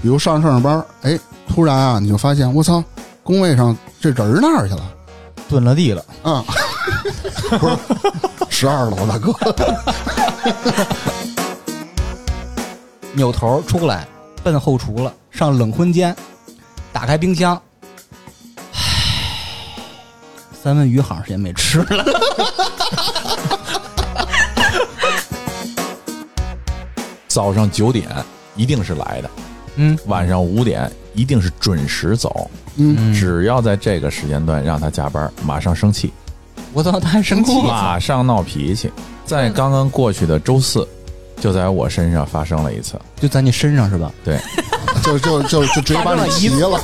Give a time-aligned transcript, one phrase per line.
[0.00, 2.82] 比如上上着班，哎，突然啊，你就发现我操，
[3.22, 4.82] 工位上这人儿哪儿去了？
[5.48, 6.44] 蹲了地了，啊，
[7.58, 7.76] 不是
[8.48, 9.32] 十二楼大哥，
[13.14, 14.06] 扭头出来，
[14.42, 16.14] 奔后厨了，上冷荤间，
[16.92, 17.60] 打开冰箱，
[18.74, 19.74] 唉，
[20.62, 22.04] 三文鱼好长时间没吃了。
[27.26, 28.08] 早上九点
[28.56, 29.30] 一定是来的，
[29.80, 32.50] 嗯，晚上五点一定是准时走。
[32.76, 36.12] 嗯，只要在这个时间段让他加班，马上生气，
[36.72, 38.90] 我操，他还生气，马上闹脾气。
[39.24, 40.86] 在刚刚过去的周四，
[41.40, 43.00] 就在我身上发生了一次。
[43.20, 44.12] 就在你身上是吧？
[44.24, 44.36] 对，
[45.02, 46.80] 就就就就直接把你急了。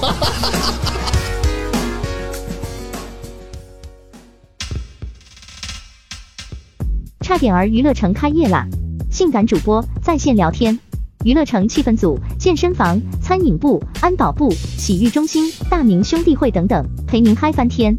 [7.21, 8.67] 差点儿娱乐城开业啦！
[9.11, 10.79] 性感主播在线聊天，
[11.25, 17.97] 娱乐城气氛组、健身房、餐饮部、安保部、洗浴中心、大明兄弟会等等，陪您嗨翻天。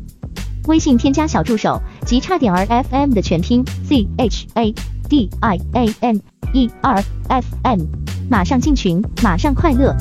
[0.68, 4.72] 微信添加小助手及差点儿 FM 的全拼 Z H A
[5.10, 6.18] D I A M
[6.54, 7.80] E R F M，
[8.30, 9.96] 马上进群，马上快乐。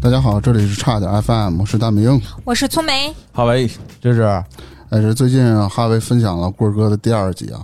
[0.00, 2.18] 大家好，这里是差点 FM，我是大明。
[2.42, 4.42] 我是粗梅，好喂，这是
[4.90, 7.60] 哎，这最近哈维分享了棍儿哥的第二集啊，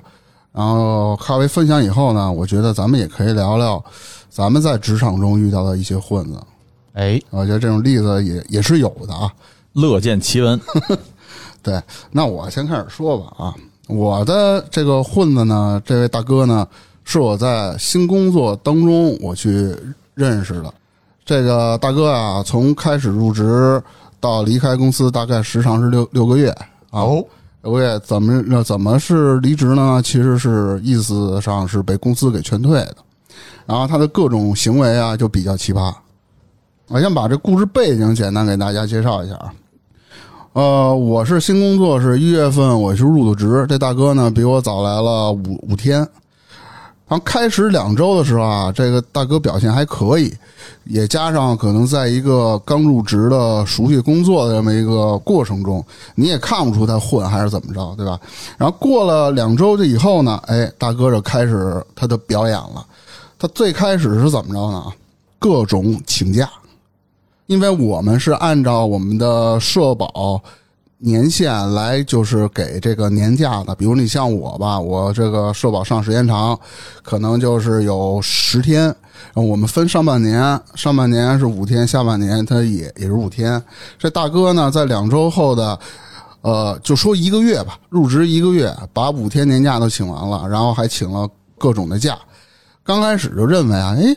[0.52, 3.82] 然后哈维分享以后呢，我觉得咱们也可以聊聊
[4.28, 6.40] 咱们在职场中遇到的一些混子，
[6.94, 9.32] 哎，我觉得这种例子也也是有的啊。
[9.72, 10.60] 乐见其闻。
[11.62, 13.54] 对，那我先开始说吧啊，
[13.86, 16.66] 我的这个混子呢，这位大哥呢，
[17.04, 19.74] 是我在新工作当中我去
[20.14, 20.74] 认识的。
[21.24, 23.80] 这个大哥啊，从开始入职
[24.18, 26.52] 到离开公司，大概时长是六六个月
[26.92, 27.24] 哦，
[27.62, 30.00] 喂怎么那怎么是离职呢？
[30.04, 32.96] 其实是意思上是被公司给劝退的。
[33.66, 35.92] 然后他的各种行为啊，就比较奇葩。
[36.88, 39.52] 我先把这故事背景简单给大家介绍一下啊。
[40.52, 46.06] 呃，我是新工作，是一月份我是入的职，这大哥呢比我早来了五五天。
[47.08, 50.32] 然后开始两周的时候啊，这个大哥表现还可以，
[50.84, 58.18] 也加上可能在一个刚入职的熟悉工作的这么一个过程中，你也看不出他混还是怎么着，对吧？
[58.56, 62.86] 然后过了两周就以后呢，哎，大哥就开始他的表演了。
[63.38, 64.84] 他最开始是怎么着呢？
[65.38, 66.48] 各种请假。
[67.46, 70.40] 因为我们是按照我们的社保
[71.02, 73.74] 年限来，就是给这个年假的。
[73.74, 76.58] 比如你像我吧，我这个社保上时间长，
[77.02, 78.94] 可能就是有十天。
[79.34, 83.62] 我们分上半年，上半年是五天，下半年它也也是五天。
[83.98, 85.78] 这大哥呢，在两周后的，
[86.42, 92.16] 呃，就说一个月吧，入职一个月，把五天年假都请完了，然后还请了各种的假。
[92.84, 94.16] 刚开始就认为啊，哎。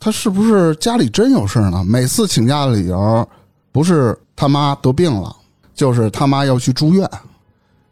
[0.00, 1.84] 他是不是家里真有事呢？
[1.84, 3.28] 每次请假的理由
[3.72, 5.34] 不是他妈得病了，
[5.78, 7.08] 就是他妈要去住院，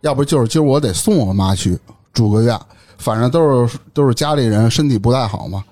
[0.01, 1.79] 要不就是今儿我得送我妈去
[2.13, 2.61] 住个院，
[2.99, 5.63] 反正都是都是家里人身体不太好嘛。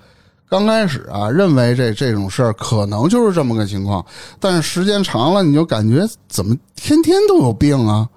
[0.47, 4.05] 刚开始啊，认为这这种事儿可能就是这么个情况，
[4.39, 8.07] 但是时间长了，你就感觉怎么天天都有病啊？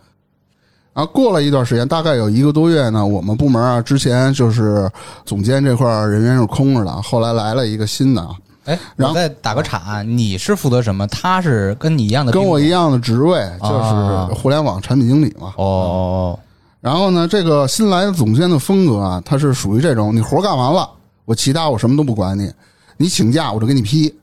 [0.95, 4.89] 然后过了一段时间，大概有一个多月呢，我们部门啊，之前就是
[5.25, 8.31] 总监这块人员是空着的，后来来了一个新的啊，
[8.69, 11.06] 哎，然后再打个岔，你是负责什么？
[11.06, 15.55] 他是跟你一样的，跟我一样的职位，啊就是互联网产品经理嘛。
[15.56, 16.39] 哦哦
[16.81, 20.89] 然后呢，这个新来的总监的风格啊，他是属于这种，你活干完了，
[21.25, 22.53] 我其他我什么都不管你，
[22.99, 24.15] 你请假我就给你批。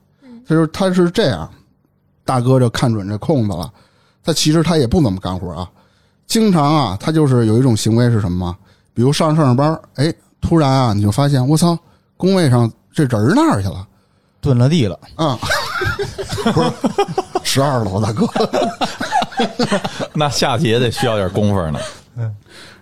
[0.47, 1.49] 他说他是这样，
[2.23, 3.69] 大哥就看准这空子了，
[4.23, 5.67] 他其实他也不怎么干活啊，
[6.27, 8.57] 经常啊，他就是有一种行为是什么吗？
[8.93, 11.77] 比如上上着班，哎，突然啊，你就发现我操，
[12.15, 13.85] 工位上这人儿哪儿去了？
[14.45, 15.39] 哦，蹲了地了，啊，
[16.53, 16.71] 不是
[17.43, 18.27] 十二楼大哥。
[20.13, 21.79] 那下去也得需要点功夫呢。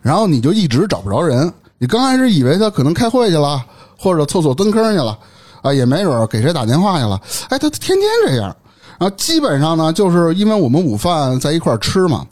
[0.02, 1.52] 然后你就一直找不着人。
[1.78, 3.64] 你刚开始以为他可能开会去了，
[3.98, 5.18] 或者厕所蹲坑去了，
[5.62, 7.20] 啊，也没准给谁打电话去了。
[7.50, 8.56] 哎，他他天天这样。
[9.00, 12.26] 然后基本上呢，就是因为我们午饭在一块儿吃嘛，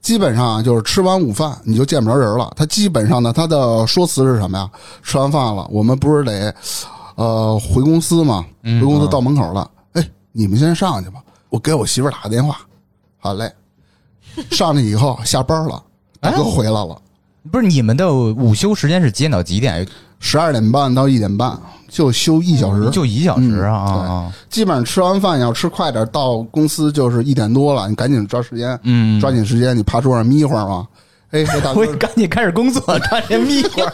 [0.00, 2.52] 基本上就是吃完午饭你就见不着人了。
[2.56, 4.68] 他基本上呢，他的说辞是什么呀？
[5.02, 6.54] 吃完饭了，我们不是得
[7.16, 8.46] 呃回公司嘛？
[8.62, 11.20] 回公司到门口了，哎，你们先上去吧，
[11.50, 12.58] 我给我媳妇儿打个电话。
[13.18, 13.52] 好嘞，
[14.52, 15.82] 上去以后下班了，
[16.20, 16.96] 大哥回来了。
[17.50, 19.86] 不是你们的午休时间是几点到几点？
[20.18, 21.56] 十二点半到一点半，
[21.88, 24.32] 就休一小时，就一小时啊！
[24.48, 30.88] 基本上吃完饭要吃快点，到公司就是一点多了，你赶紧抓时间，嗯，抓紧时间，你趴桌上眯会儿嘛，
[31.30, 33.92] 哎，大哥 我赶紧开始工作，抓紧眯会儿。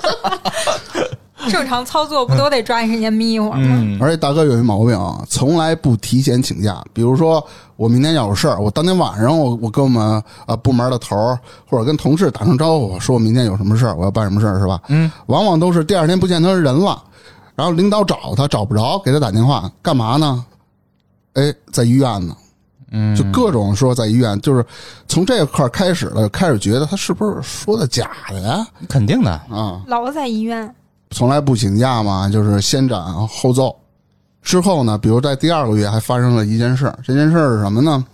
[1.50, 3.58] 正常操作不都得抓紧时间眯一会儿吗？
[3.58, 6.82] 嗯，而且大哥有一毛病啊，从来不提前请假。
[6.92, 7.44] 比如说，
[7.76, 14.80] 我明天要有事儿，我当天晚上我我跟我们呃部门的头儿或者跟同事打声招呼，说我明天有什么事儿，我要办什么事儿，是吧？
[14.88, 17.02] 嗯，往往都是第二天不见他人了，
[17.54, 20.44] 然后领导找他找不着，给他打电话干嘛呢？
[21.34, 22.36] 哎，在医院呢。
[22.94, 24.62] 嗯就各种说在医院，就是
[25.08, 28.66] 从这块儿开始了，开始觉得他是不是说的假的呀？
[28.86, 30.74] 肯定的，啊，老在医院，
[31.12, 33.74] 从来不请假嘛，就是先斩后奏。
[34.42, 38.04] 之后呢，比如在第二个月还发生了一件事儿，这件事儿是什么呢？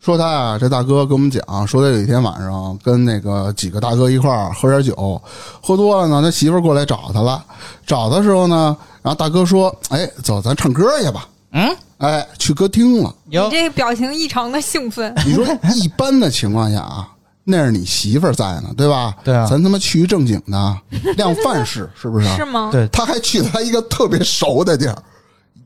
[0.00, 5.20] 说他啊，这大哥跟我们讲，说他有一天晚上跟那个几个大哥一块儿喝点酒，
[5.60, 7.44] 喝多了呢，他媳妇儿过来找他了。
[7.86, 13.12] 找的时候呢，然后大哥说：“哎，走，咱唱歌去吧。”嗯，哎，去歌厅了。
[13.24, 17.08] 你这个表情异常的兴奋，你说一般的情况下啊，
[17.50, 19.14] 那是你媳妇儿在呢，对吧？
[19.24, 20.78] 对啊咱他妈去一正经的
[21.16, 22.26] 量贩式，是不是？
[22.36, 22.68] 是吗？
[22.70, 25.02] 对，他还去了他一个特别熟的地儿，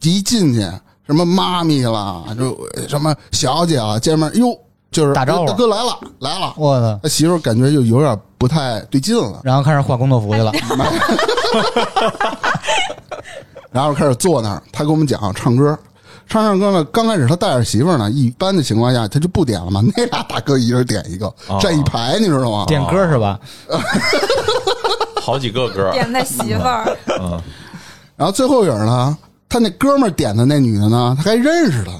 [0.02, 0.60] 一进去
[1.04, 2.56] 什么妈咪啦，就
[2.88, 4.56] 什么小姐啊，见面哟，
[4.92, 7.00] 就是打招呼大哥来了来了，我操！
[7.02, 10.52] 他媳妇儿感觉就有点不太对劲了，然后开始换工作服去了。
[13.72, 15.76] 然后开始坐那儿，他跟我们讲唱歌。
[16.28, 19.82] 唱唱歌呢，刚开始他带着媳妇儿呢，一般的情况下他就不点了嘛。
[19.96, 22.64] 那俩大哥一人点一个，哦站一排，你知道吗？
[22.66, 23.38] 点歌是吧？
[25.20, 27.40] 好几个歌，点他媳妇儿，嗯，
[28.16, 29.16] 然后最后影儿呢，
[29.48, 31.92] 他那哥们儿点的那女的呢，他还认识他，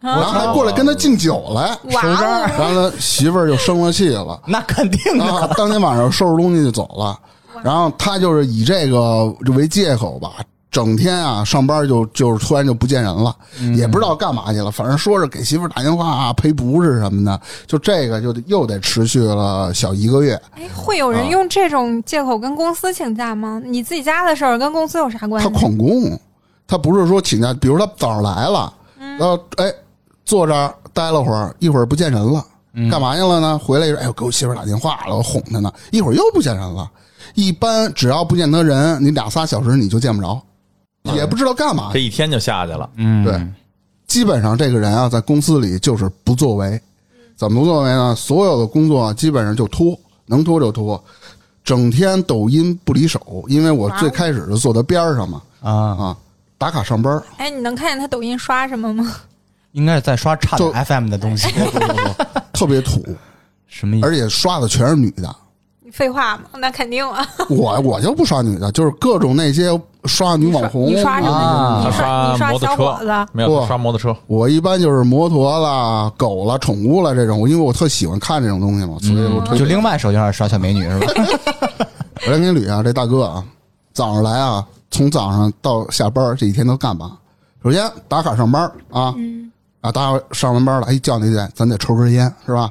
[0.00, 4.40] 然后还过来跟他敬酒来，哇哦，然后他媳妇儿就生了气了。
[4.46, 5.24] 那肯定的。
[5.24, 7.18] 啊，当天晚上收拾东西就走了。
[7.62, 10.36] 然后他就是以这个为借口吧，
[10.70, 13.34] 整天啊上班就就是突然就不见人了，
[13.76, 14.70] 也不知道干嘛去了。
[14.70, 20.40] 反正说是给媳妇打电话啊赔不是什么的，就这个就得又得持续了小一个月。
[20.52, 23.60] 哎，会有人用这种借口跟公司请假吗？
[23.64, 25.58] 你自己家的事儿跟公司有啥关系他？
[25.58, 26.18] 旷工，
[26.66, 29.72] 他不是说请假，比如他早上来了，然后哎
[30.24, 32.44] 坐这儿待了会儿，一会儿不见人了。
[32.88, 33.58] 干嘛去了呢？
[33.58, 35.72] 回来一说，哎呦，给我媳妇打电话了，我哄她呢。
[35.90, 36.88] 一会儿又不见人了。
[37.34, 40.40] 一般只要不见得人，你俩仨小时你就见不着，
[41.02, 41.98] 也不知道干嘛这。
[42.00, 42.88] 一天就下去了。
[42.96, 43.40] 嗯，对，
[44.06, 46.80] 基本上这个人啊，在公司里就是不作为。
[47.36, 48.14] 怎么不作为呢？
[48.14, 51.02] 所有的工作啊基本上就拖，能拖就拖，
[51.64, 53.44] 整天抖音不离手。
[53.48, 56.16] 因为我最开始是坐在边儿上嘛，啊，啊，
[56.58, 57.22] 打卡上班儿。
[57.38, 59.10] 哎，你能看见他抖音刷什么吗？
[59.72, 61.48] 应该是在刷差点就 FM 的东西。
[62.52, 63.02] 特别土，
[63.68, 64.06] 什么意思？
[64.06, 65.34] 而且刷的全是女的。
[65.90, 67.26] 你废话嘛，那肯定啊。
[67.50, 69.68] 我我就不刷女的，就是各种那些
[70.04, 70.86] 刷女网红。
[70.86, 71.32] 你刷什么？
[71.34, 74.16] 啊你刷你刷摩托小伙子车，没有不刷摩托车。
[74.28, 81.06] 我一般就是摩托啦、狗啦、宠物啦这种，因为我特喜欢看这种东西嘛，所以我推就另外手机上刷小美女是吧？
[82.26, 83.44] 我来给你捋啊，这大哥啊，
[83.92, 87.16] 早上来啊，从早上到下班这一天都干嘛？
[87.64, 89.12] 首先打卡上班啊，
[89.80, 92.70] 啊，打卡上完班了，哎，叫你得咱得抽根烟是吧？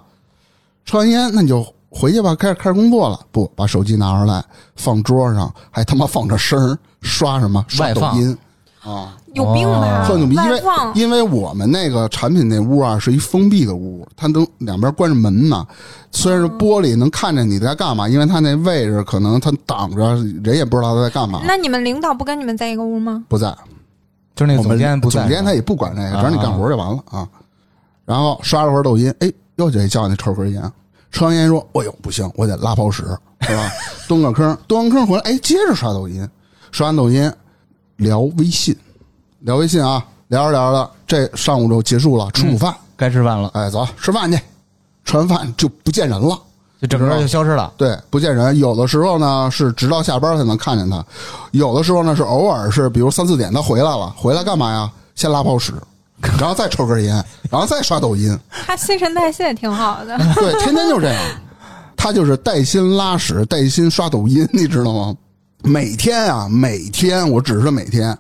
[0.85, 3.19] 抽完烟那你就回去吧，开始开始工作了。
[3.31, 4.43] 不，把手机拿出来
[4.75, 7.65] 放桌上，还他妈放着声儿刷什么？
[7.67, 8.37] 刷抖音
[8.81, 10.05] 啊，有病吧？
[10.07, 10.35] 特牛逼！
[10.35, 10.61] 因为
[10.95, 15.65] 因为我们那个产品那屋啊是一封闭的屋，它能两边关着门呢。
[16.11, 21.41] 虽然是玻璃能看见你在干嘛，因为它那位置可能它挡着，人也不知道他在干嘛。
[21.45, 23.23] 那你们领导不跟你们在一个屋吗？
[23.27, 23.53] 不在，
[24.35, 27.27] 就是那个总监不在，总监他也不管那个，只要你干活就完了啊。
[28.05, 30.71] 然后刷了会儿抖音，哎，又得叫你抽根烟。
[31.11, 33.03] 抽完烟说：“哎呦，不行，我得拉泡屎，
[33.41, 33.71] 是吧？
[34.07, 36.27] 蹲个坑，蹲完坑回来，哎，接着刷抖音，
[36.71, 37.31] 刷完抖音
[37.97, 38.75] 聊微信，
[39.39, 44.39] 聊微信啊，聊着聊着，这上午就结束了，吃午饭，该吃饭了，哎，走吃饭去，
[45.05, 46.39] 吃完饭就不见人了。”
[46.81, 47.73] 就整个人就消失了。
[47.75, 48.57] 对，不见人。
[48.57, 51.05] 有的时候呢是直到下班才能看见他，
[51.51, 54.89] 有的时候呢是偶尔是，比如三四点他回来了，回来干嘛呀？
[55.13, 55.73] 先拉泡屎，
[56.39, 57.13] 然后再抽根烟，
[57.49, 58.37] 然后再刷抖音。
[58.65, 60.17] 他新陈代谢挺好的。
[60.35, 61.21] 对，天天就这样。
[61.95, 65.15] 他就是带薪拉屎，带薪刷抖音，你知道吗？
[65.63, 68.17] 每天啊，每天，我只是每天，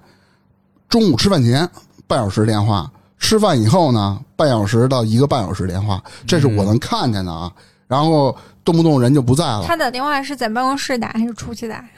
[0.89, 1.69] 中午吃饭前
[2.07, 7.51] 半小时电话，吃饭以后呢半小时到一个半小时电话，这是我能看见的啊。
[7.87, 9.63] 然后动不动人就不在了。
[9.65, 11.89] 他打电话是在办公室打还是出去打呀？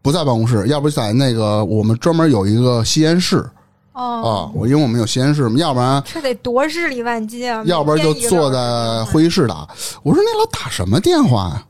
[0.00, 3.52] 不在办公室，要不在那个我们专门有一个吸烟室啊
[3.98, 7.62] 哦，，我因为我们有实验室嘛，要不然这得多日理万机啊！
[7.66, 9.68] 要不然就坐在会议室打。
[10.04, 11.64] 我说那老打什么电话呀？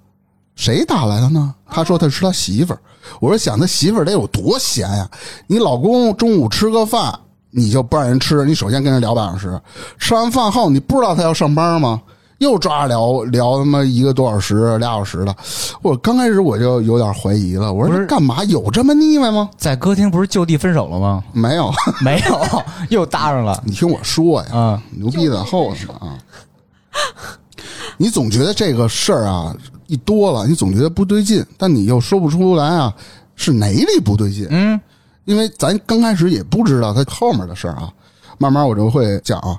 [0.54, 1.54] 谁打来的呢？
[1.70, 2.80] 他说他是他媳妇儿。
[3.20, 5.08] 我说想他媳妇儿得有多闲呀？
[5.46, 7.18] 你老公中午吃个饭，
[7.50, 9.60] 你就不让人吃，你首先跟人聊半小时，
[9.98, 12.02] 吃完饭后你不知道他要上班吗？
[12.38, 15.34] 又抓着聊聊他妈一个多小时、俩小时的。
[15.82, 19.50] 我刚开始我就有点怀疑了，我说这干嘛有这么腻歪吗？
[19.56, 21.22] 在歌厅不是就地分手了吗？
[21.32, 24.82] 没有，没有， 又搭上了你听我说呀，啊！
[24.92, 26.18] 牛逼在后头呢啊！
[27.96, 29.52] 你总觉得这个事儿啊
[29.88, 32.94] 一多了，你总觉得不对劲，但你又说不出来啊
[33.34, 34.80] 是哪里不对劲，嗯，
[35.24, 37.90] 因为咱刚开始也不知道他后面的事儿啊，
[38.38, 39.58] 慢慢我就会讲啊。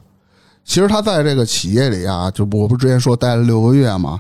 [0.70, 4.20] 其实他在这个企业里啊，就我不之前说待了六个月嘛，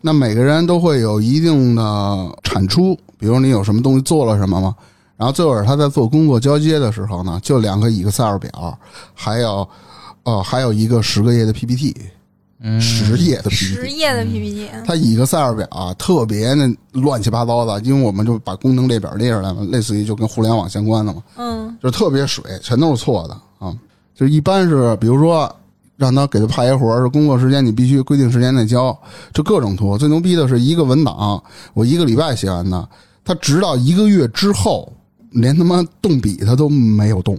[0.00, 4.74] 那每个人都会有一定的产出，比如你有什么东西做了什么嘛。
[5.16, 8.76] 然后最后他在做工作交接的时候呢，就两个 Excel 表，
[9.14, 9.66] 还有
[10.24, 11.94] 呃还有一个十个页的 PPT，
[12.58, 13.96] 嗯十页的十 PPT。
[13.96, 16.68] 页的 PPT，他 Excel 表啊，特别那
[17.00, 21.22] 乱七八糟的，因为我们就把功能列表列出来嘛，类似于就跟互联网相关的嘛。
[21.36, 23.72] 嗯，就特别水，全都是错的啊。
[24.12, 25.48] 就一般是，比如说
[25.96, 28.96] 让他给他派一活儿，是工作时间你必须规定时间内交，
[29.32, 29.96] 就各种图。
[29.96, 32.88] 最牛逼的是一个文档，我一个礼拜写完的，
[33.24, 34.92] 他直到一个月之后，
[35.30, 37.38] 连他妈动笔他都没有动。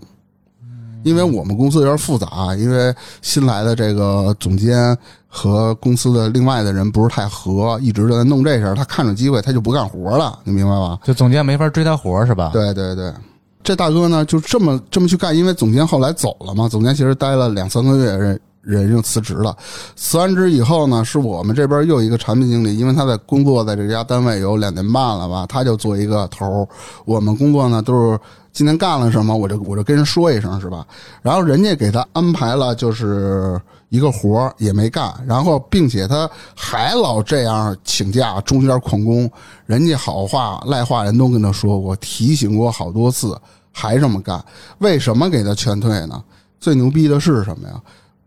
[1.03, 4.97] 因为我们公司有点复杂，因为新来的这个总监
[5.27, 8.74] 和公司的另外的人不是太合，一直都在弄这事儿。
[8.74, 10.97] 他看着机会，他就不干活了，你明白吧？
[11.03, 12.50] 就总监没法追他活儿是吧？
[12.51, 13.13] 对对对，
[13.62, 19.55] 这大哥呢就这么这么去干，因为总监后来走了嘛，总监其实待了两三个月，人就辞职了。
[19.95, 26.67] 辞完职以后呢，是我们这边又一个产品经理，因为他在工作在这家单位有两年半了吧，他就做一个头。
[27.05, 28.19] 我们工作呢都是
[28.51, 30.86] 今天干了什么，我就我就跟人说一声是吧？
[31.22, 39.29] 然后人家给他安排了就是一个活也没干，然后并且他还老这样请假，中间旷工，
[39.65, 43.38] 人家好话赖话人都跟他说过，提醒过好多次，
[43.72, 44.43] 还这么干，
[44.79, 46.24] 为什么给他劝退呢？
[46.60, 47.75] 最牛逼的是什么呀？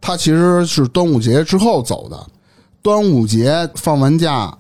[0.01, 2.27] 他其实是端午节之后走的，
[2.83, 4.53] 端午节放完假，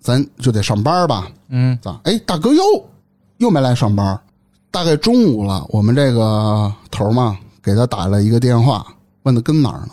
[0.00, 1.28] 咱就得上班吧？
[1.48, 2.00] 嗯，咋？
[2.04, 2.62] 哎，大哥又
[3.38, 4.18] 又没来上班，
[4.70, 8.86] 大概中午了，我们这个头儿嘛给他打了一个电话，
[9.24, 9.90] 问他跟哪儿呢？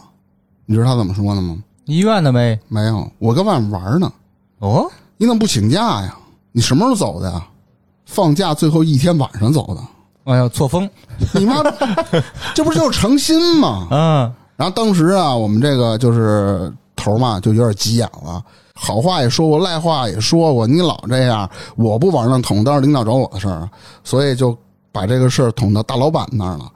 [0.65, 1.58] 你知道他怎么说的吗？
[1.86, 2.58] 医院的呗。
[2.67, 4.12] 没有，我跟外面玩呢。
[4.60, 6.17] 哦，你怎么不请假呀？
[6.51, 7.46] 你什么时候走的呀？
[8.05, 9.81] 放假最后一天晚上走的。
[10.31, 10.88] 哎呀，错峰。
[11.34, 11.63] 你妈，
[12.53, 13.88] 这不就是诚心吗？
[13.89, 18.39] 嗯，然后当时啊，我们这个就是头儿嘛，就有点急眼了。
[18.75, 23.67] 好话也说过，赖话也说过，你老这样，我不往上捅，当是领导找我的事儿，
[24.03, 24.55] 所以就
[24.91, 26.71] 把这个事儿捅到大老板那儿了。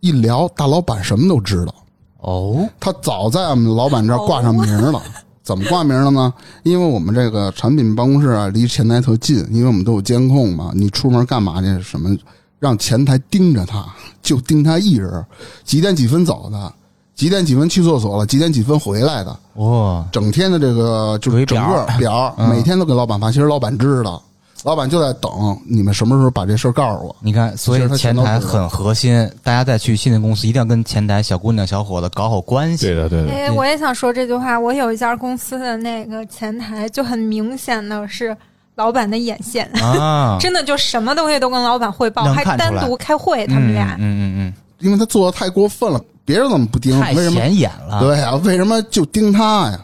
[0.00, 1.74] 一聊，大老板什么都知道，
[2.18, 5.02] 哦，他早在我们老板这儿挂上名儿了。
[5.42, 6.30] 怎么挂名了呢？
[6.64, 10.70] 因为我们这个产品办公室啊，离前台特近，因为我们都有监控嘛。
[10.74, 11.80] 你出门干嘛去？
[11.80, 12.14] 什么？
[12.58, 13.86] 让前台盯着他，
[14.20, 15.24] 就盯他一人，
[15.64, 16.74] 几点几分走的，
[17.16, 23.32] 几点几分去厕所了，几点几分回来的，哦，整天的这个就是一整个表每天都给老板发。
[23.32, 24.22] 其实老板知道，
[24.64, 25.30] 老板就在等
[25.66, 27.16] 你们什么时候把这事儿告诉我。
[27.20, 32.86] 你看，所以前台很核心，大家再去新的公司一定要跟前台小姑娘、小伙子搞好关系。
[32.86, 34.60] 对的，对的，哎，我也想说这句话。
[34.60, 38.36] 我有一家公司的那个前台，就很明显的是
[38.74, 43.94] 老板的眼线，啊， 真的就什么东西都跟老板汇报，还单独开会，他们俩。
[43.94, 46.98] 嗯嗯嗯因为他做的太过分了，别人怎么不盯？
[46.98, 47.36] 嗯，太为什么？
[47.36, 48.00] 显眼了。
[48.00, 49.80] 对啊，为什么就盯他呀？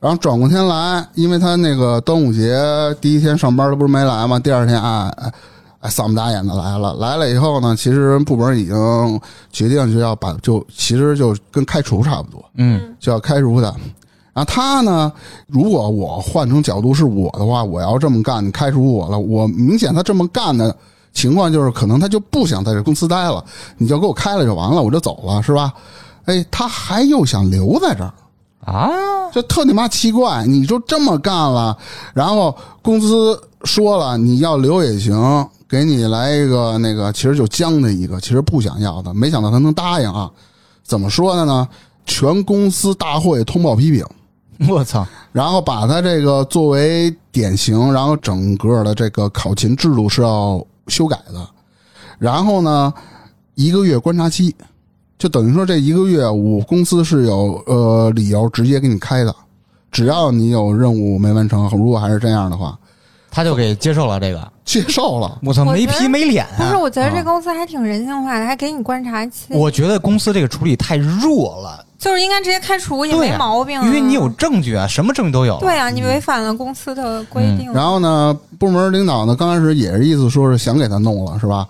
[0.00, 2.54] 然后转过天来，因为他那个端午节
[3.00, 4.38] 第一天上班，他不是没来吗？
[4.38, 5.32] 第二天啊哎
[5.80, 6.92] 哎，丧不打眼的来了。
[6.94, 9.20] 来了以后呢，其实部门已经
[9.50, 13.68] 决定就要把就其实就跟开除差不多，嗯，就要开除他。
[14.34, 15.12] 然后他呢，
[15.46, 20.76] 如果我换成角度是我的话，我要这么干，你开除我了，我明显他这么干的
[21.14, 23.42] 情况就是，可能他就不想在这公司待了，
[23.78, 25.72] 你就给我开了就完了，我就走了，是吧？
[26.26, 28.12] 哎，他还又想留在这儿。
[28.66, 28.90] 啊，
[29.30, 30.46] 就特你妈奇怪！
[30.46, 31.76] 你就这么干了，
[32.14, 40.30] 然后公司说了你要留也行，给你来一个那个，其实就僵的一个，其实不想要的，没想到他能答应啊！
[40.82, 41.68] 怎么说的呢？
[42.06, 44.02] 全公司大会通报批评，
[44.66, 51.48] 我操，然后把他这个作为典型，然后整个的这个考勤制度是要修改的，
[52.18, 52.92] 然后呢，
[53.54, 54.54] 一个月观察期，
[55.18, 59.34] 就等于说这一个月我公司是有呃理由直接给你开的，
[59.90, 62.78] 只要你有任务没完成，如果还是这样的话，
[63.30, 64.52] 他就给接受了这个。
[64.64, 65.38] 接受了。
[65.42, 66.78] 我操，没皮没脸不是，啊！
[66.78, 75.58] 我觉得这啊公司还挺人性化的，还给你观察期，我觉得公司这个处理太弱了，就是应该直接开除也没毛病、啊因为你有证据啊，什么证据都有。
[75.58, 77.72] 对啊，你违反了公司的规定。
[77.72, 81.66] 然后呢，部门领导呢刚开始也是意思说是想给他弄了，是吧？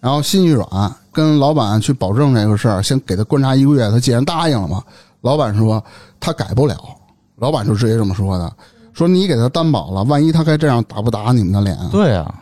[0.00, 0.68] 然后心一软，
[1.10, 3.90] 跟老板去保证这个事儿，先给他观察一个月。
[3.90, 4.80] 他既然答应了嘛，
[5.22, 5.82] 老板说
[6.20, 6.76] 他改不了，
[7.38, 8.52] 老板就直接这么说的，
[8.98, 11.88] 说你给他担保了，万一他该这样打不打你们的脸啊？
[11.92, 12.34] 对啊，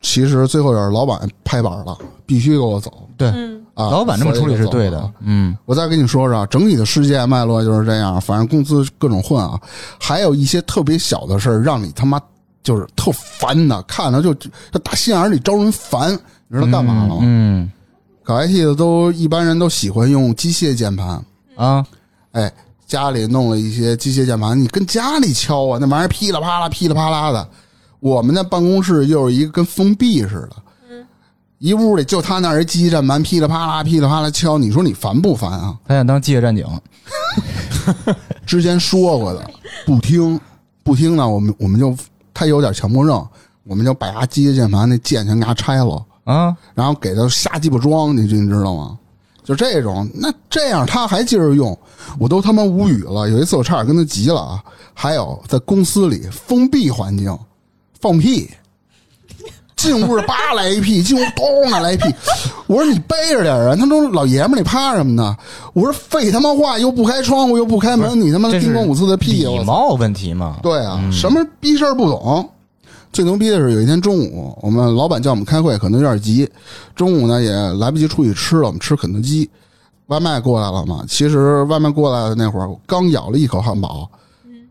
[0.00, 3.90] 其实最后也是老板拍板了，必须给我走对，嗯啊！
[3.90, 5.12] 老板这么处理是对的。
[5.20, 9.60] 嗯我再跟你说说啊，整体的世界脉络就是这样，反正公司各种混啊，
[9.98, 12.20] 还有一些特别小的事儿，让你他妈
[12.62, 14.48] 就是特烦的，看着就就
[14.84, 16.12] 打心眼里招人烦。
[16.50, 17.18] 你知道干嘛了吗？
[17.22, 17.70] 嗯
[18.22, 21.22] 搞 IT 的都一般人都喜欢用机械键盘，
[21.56, 21.84] 啊，
[22.32, 22.52] 哎，
[22.88, 27.46] 家里弄了一些机械键盘，你跟家里敲啊，那玩意儿噼里啪啦、噼里啪啦的。
[28.00, 30.56] 我们那办公室又是一个跟封闭似的，
[31.58, 35.76] 一屋里就他那儿一机械键盘，噼里啪啦、噼里啪啦敲，你说你烦不烦啊？
[35.86, 36.64] 他想当机械战警，
[38.46, 39.50] 之前说过的，
[39.84, 40.40] 不听，
[40.82, 41.94] 不听呢，我们我们就
[42.32, 43.28] 他有点强迫症，
[43.64, 48.98] 我们就把他机械键盘那键全给他拆了，啊，然后给他瞎鸡巴装进去，你知道吗？
[49.48, 51.74] 就这种，那这样他还接着用，
[52.20, 53.30] 我都他妈无语了。
[53.30, 54.62] 有一次我差点跟他急了啊！
[54.92, 57.34] 还有在公司里封闭环境
[57.98, 58.50] 放屁，
[59.74, 62.14] 进屋叭来一屁，进屋咚来一屁。
[62.66, 65.34] 我说你背着点啊，他说老爷们儿你怕什么呢？
[65.72, 69.60] 我说废他妈话，又不开窗户又不开门，你他妈叮咣五次的屁，我操！
[69.60, 70.58] 礼貌问题嘛。
[70.62, 72.46] 对啊，什么逼事儿不懂。
[73.12, 76.48] 最牛逼的是有一天中午，我们老板叫我们开会，可能有点急，
[76.94, 79.48] 中午呢也来不及出去吃了，我们吃肯德基，
[80.06, 81.04] 外卖过来了嘛。
[81.08, 84.08] 其实外卖过来的那会儿，我刚咬了一口汉堡，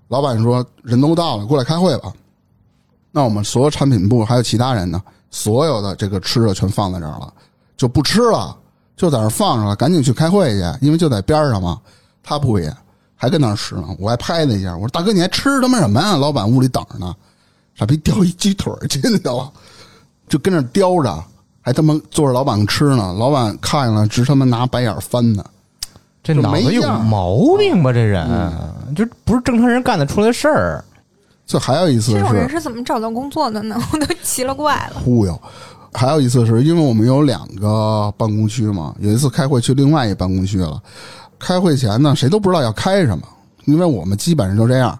[0.08, 2.13] 老板说人都到了，过来开会吧。
[3.12, 5.01] 那我们所有产品部还有其他人呢，
[5.32, 7.34] 所有的这个吃的全放在这儿了，
[7.75, 8.56] 就不吃了，
[8.96, 11.79] 就在那儿放着了，赶紧去开会去，因为就在边上嘛。
[12.24, 12.72] 他不也
[13.15, 16.17] 还跟那儿吃呢，我还拍他一下，我说大哥你还吃他妈什么呀？
[16.17, 17.15] 老板屋里等着呢，
[17.78, 19.52] 傻逼叼一鸡腿儿进去了，
[20.28, 21.24] 就跟那儿叼着，
[21.62, 23.14] 还他妈坐着老板吃呢。
[23.20, 25.46] 老板看见了，直他妈拿白眼翻呢。
[26.24, 27.94] 这就脑子有毛病吧？
[27.94, 28.28] 这人
[28.96, 30.84] 就不是正常人干得出来的事儿。
[31.46, 33.80] 这还有一次这种人是是怎么找到工作的呢？
[33.94, 35.00] 我都奇了怪了。
[35.00, 35.40] 忽悠，
[35.94, 40.82] 还有一次是因为我们有两个办公区嘛，有一次开会去另外一办公区了。
[41.40, 43.24] 开会前呢，谁都不知道要开什么，
[43.66, 45.00] 因为我们基本上就这样，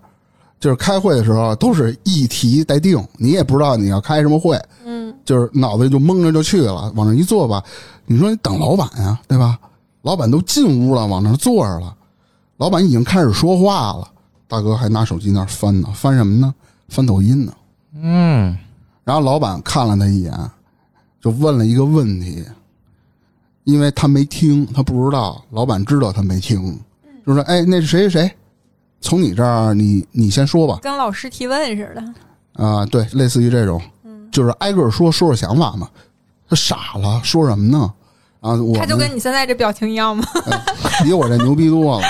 [0.60, 7.64] 就是开会的时候都是一题待定，你也不知道你要开什么会，嗯，就是脑子里就蒙着就去了，往那一坐吧。
[8.06, 9.60] 你说你等老板呀，对吧？
[10.02, 11.94] 老板都进屋了，往那儿坐着了，
[12.58, 14.10] 老板已经开始说话了，
[14.48, 16.54] 大哥还拿手机那儿翻呢，翻什么呢？
[16.88, 17.54] 翻抖音呢。
[18.02, 18.58] 嗯，
[19.04, 20.34] 然后老板看了他一眼，
[21.20, 22.46] 就问了一个问题，
[23.66, 26.80] 因为他没听，他不知道，老板知道他没听，
[27.26, 28.32] 就说：“哎，那是谁谁谁，
[29.02, 30.80] 从你这儿，你你先说吧。
[30.82, 32.04] 跟老师提问似的。”
[32.64, 33.80] 啊、对，类似于这种，
[34.32, 35.88] 就是挨个说说说想法嘛。
[36.50, 37.94] 他傻了，说什么呢？
[38.40, 40.24] 啊我他就跟你现在这表情一样吗？
[41.04, 42.08] 比我这牛逼多了。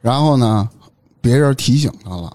[0.00, 0.68] 然后呢，
[1.20, 2.34] 别人提醒他了，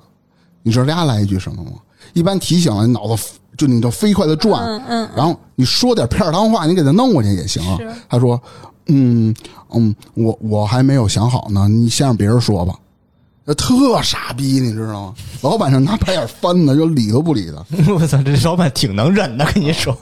[0.61, 1.71] 你知道人家来一句什么吗？
[2.13, 7.91] 一般提醒了，你脑子就你就飞快的转，嗯嗯，然后你说点片儿汤话，你给他弄过去也行是。
[8.07, 8.39] 他说
[8.87, 9.33] ：“嗯
[9.71, 12.75] 嗯，我我还没有想好呢，你先让别人说吧。”
[13.47, 15.13] 那特傻逼，你知道吗？
[15.41, 17.63] 老板就拿白眼翻的，就理都不理他。
[17.93, 19.95] 我操，这老板挺能忍的，跟你说，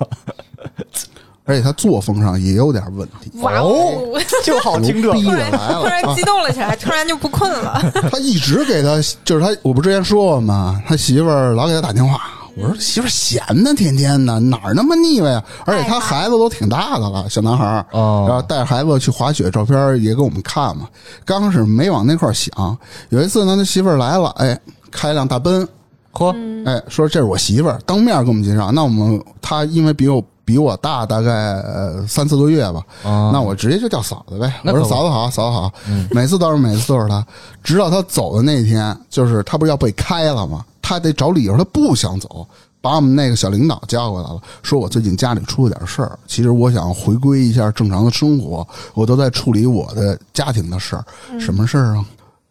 [1.44, 3.30] 而且他作风上也有点问题。
[3.42, 4.18] 哇哦！
[4.46, 7.92] 就好听这突然突然激动了起来，突然就不困了。
[8.10, 10.82] 他一直给他，就是他，我不之前说过吗？
[10.88, 12.22] 他媳妇儿老给他打电话。
[12.56, 15.44] 我说媳妇闲的，天天的哪儿那么腻歪呀？
[15.66, 20.88] 而且他孩子都挺大的了，小男孩儿，哦然后带着孩子去滑雪，照片也给我们看嘛。
[21.26, 22.78] 刚开始没往那块儿想，
[23.10, 24.60] 有一次呢，他媳妇儿来了，哎，
[24.92, 25.68] 开辆大奔，
[26.12, 26.36] 嚯，
[26.66, 28.72] 哎，说这是我媳妇儿，当面给我们介绍。
[28.72, 34.62] 那我们他因为比我比我大大概呃三四个月吧，啊那我直接就叫嫂子呗。
[34.66, 35.74] 我说嫂子好，嫂子好，
[36.12, 37.26] 每次都是每次都是他。
[37.64, 40.66] 直到他走的那天，就是他不是要被开了吗？
[40.82, 42.48] 他得找理由，他不想走。
[42.82, 51.06] 把我们那个小领导叫过来了，说我最近家里出了点事儿，其实我想回归一下正常的生活，我都在处理我的家庭的事儿。
[51.40, 52.06] 什么事儿啊？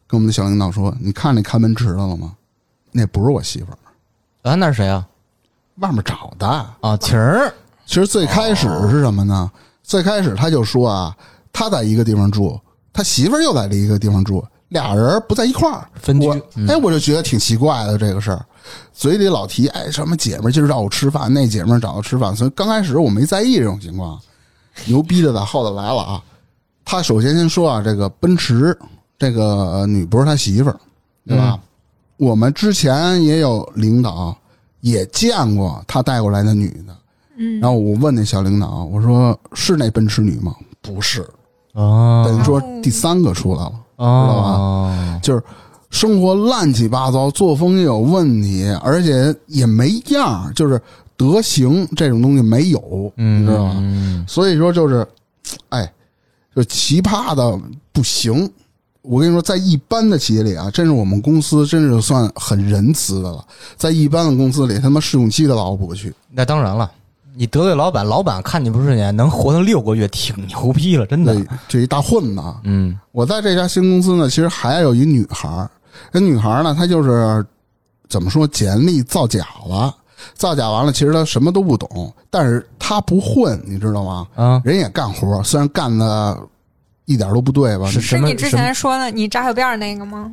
[0.07, 2.33] 跟我们的小领导说，你看那看门池的了吗？
[2.93, 5.07] 那不是我媳妇儿，啊，那是谁啊？
[5.81, 6.47] 外面找的。
[6.81, 7.53] 啊，晴儿，
[7.93, 9.51] 其实最开始是什么呢？
[9.83, 11.15] 最开始他就说啊，
[11.53, 12.59] 他在一个地方住，
[12.91, 16.35] 他媳妇儿又在另一个地方住，俩人不在一块儿分居我
[16.67, 18.43] 哎，我就觉得挺奇怪的这个事儿，
[18.95, 24.19] 嘴里老提哎什么姐们儿今儿找我吃饭，那姐们儿找我吃饭，所以刚开始我没在意这种情况。
[24.87, 26.23] 牛逼的在后头来了啊！
[26.87, 28.75] 他首先先说啊，这个奔驰
[29.19, 30.81] 这个呃女不是他媳妇儿，
[31.27, 31.61] 对吧？
[32.17, 34.35] 我们之前也有领导
[34.81, 36.97] 也见过他带过来的女的，
[37.37, 40.55] 嗯，然后我问那小领导，我说是那奔驰女吗？
[40.81, 41.23] 不是，
[41.73, 45.43] 啊等于说第三个出来了，啊，就是
[45.91, 50.81] 生活乱七八糟，作风也有问题，而且也没样儿，就是
[51.17, 53.75] 德行这种东西没有，你知道吗？
[53.79, 55.07] 嗯所以说就是，
[55.69, 55.93] 哎，
[56.55, 57.59] 就奇葩的
[57.93, 58.51] 不行。
[59.03, 63.45] 我跟你说，在一般的企业里啊，真是我们公司真是算很仁慈的了。
[63.77, 66.15] 在一般的公司里，他妈试用期都老不去。
[66.31, 66.89] 那当然了，
[67.35, 71.35] 你得罪老板，老板看你不顺眼，能活到六个月，挺牛逼了，真的。
[71.35, 75.71] 这这一大混子啊，嗯我在这家新公司呢，其实还有一女孩儿。
[76.13, 77.45] 这女孩儿呢，她就是
[78.09, 79.95] 怎么说，简历造假了，
[80.35, 84.27] 造假完了，其实她什么都不懂，但是她不混，你知道吗？
[84.35, 86.39] 啊，人也干活，虽然干的
[87.07, 87.87] 一点都不对吧？
[87.87, 90.31] 是是你之前说的你扎小辫儿那个吗？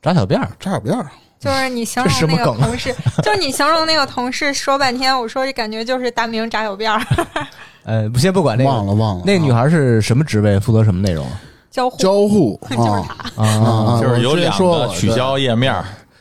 [0.00, 7.00] 扎小辫儿，扎小辫儿，就是你形容那个同事， 就是你形容那个同事说半天，我说这感觉就是大明扎小辫儿，
[7.84, 9.22] 呃，不先不管那个，忘了忘了。
[9.24, 11.24] 那个女孩是什么职位，负责什么内容
[11.70, 13.16] 交互交互 就是啊。
[13.36, 15.72] 啊啊，就是有两个取消页面，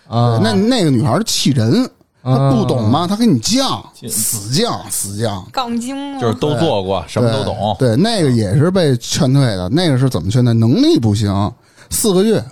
[0.07, 0.39] 啊？
[0.43, 1.89] 那那个女孩儿气人，
[2.23, 3.01] 她不懂吗？
[3.01, 3.07] 吗？
[3.07, 5.43] 她给你犟，死犟死犟。
[5.51, 7.75] 杠精嘛，就是都做过，什么都懂。
[7.79, 9.67] 对，对那个也是被劝退的。
[9.69, 10.53] 那个是怎么劝退？
[10.53, 11.51] 能力不行，
[11.89, 12.43] 四个月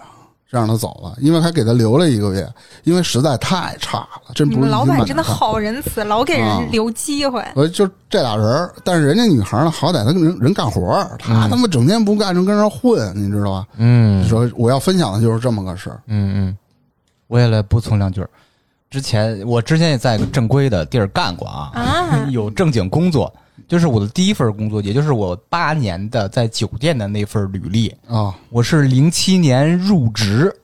[0.56, 2.48] 让他走了，因为还给他留了一个月，
[2.84, 5.22] 因为实在太差了，真你不是老板真的。
[5.22, 7.44] 好仁慈，老给啊人留机会。
[7.56, 13.68] 我就这俩人儿，但是人家女孩呢，好歹她跟人人干活儿，她他妈整天不干，正跟人混，你知道吧？
[13.78, 16.02] 嗯说我要分享的就是这么个事儿。
[16.08, 16.58] 嗯嗯，
[17.28, 18.30] 我也来补充两句儿。
[18.90, 23.34] 之前我之前也在一个正规的地儿干过啊，啊 有正经工作，
[23.68, 27.94] 就是我的第一份工作，也就是我八年的在酒店的那份履历。
[28.08, 30.56] 啊，我是零七年入职，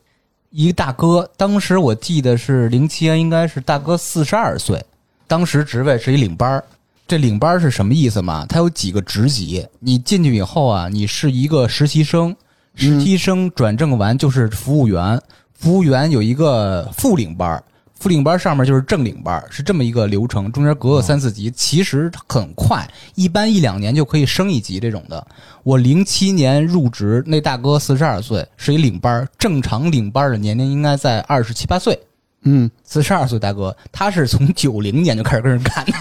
[0.51, 4.83] 一个大哥，当时我记得是零七年，应该是大哥四十二岁，
[5.27, 6.63] 当时职位是一领班儿。
[7.07, 8.45] 这领班儿是什么意思嘛？
[8.47, 12.33] 他有几个职级，你进去以后啊，你是一个实习生，
[12.75, 15.21] 实习生转正完就是服务员，
[15.53, 17.63] 服务员有一个副领班儿，
[18.01, 22.83] 副领班上面就是正领班，是这么一个流程，中间隔个三四级，其实很快，
[23.13, 25.23] 一般一两年就可以升一级这种的。
[25.61, 31.99] 我零七年入职，那大哥四十二岁，是一领班，正常领班的年龄应该在二十七八岁。
[32.41, 35.93] 嗯，四十二岁大哥，他是从九零年就开始跟人干的，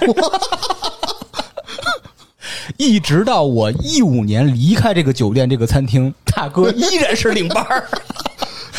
[2.78, 7.86] 一直到我一五年离开这个酒店这个餐厅，大哥依然是领班儿。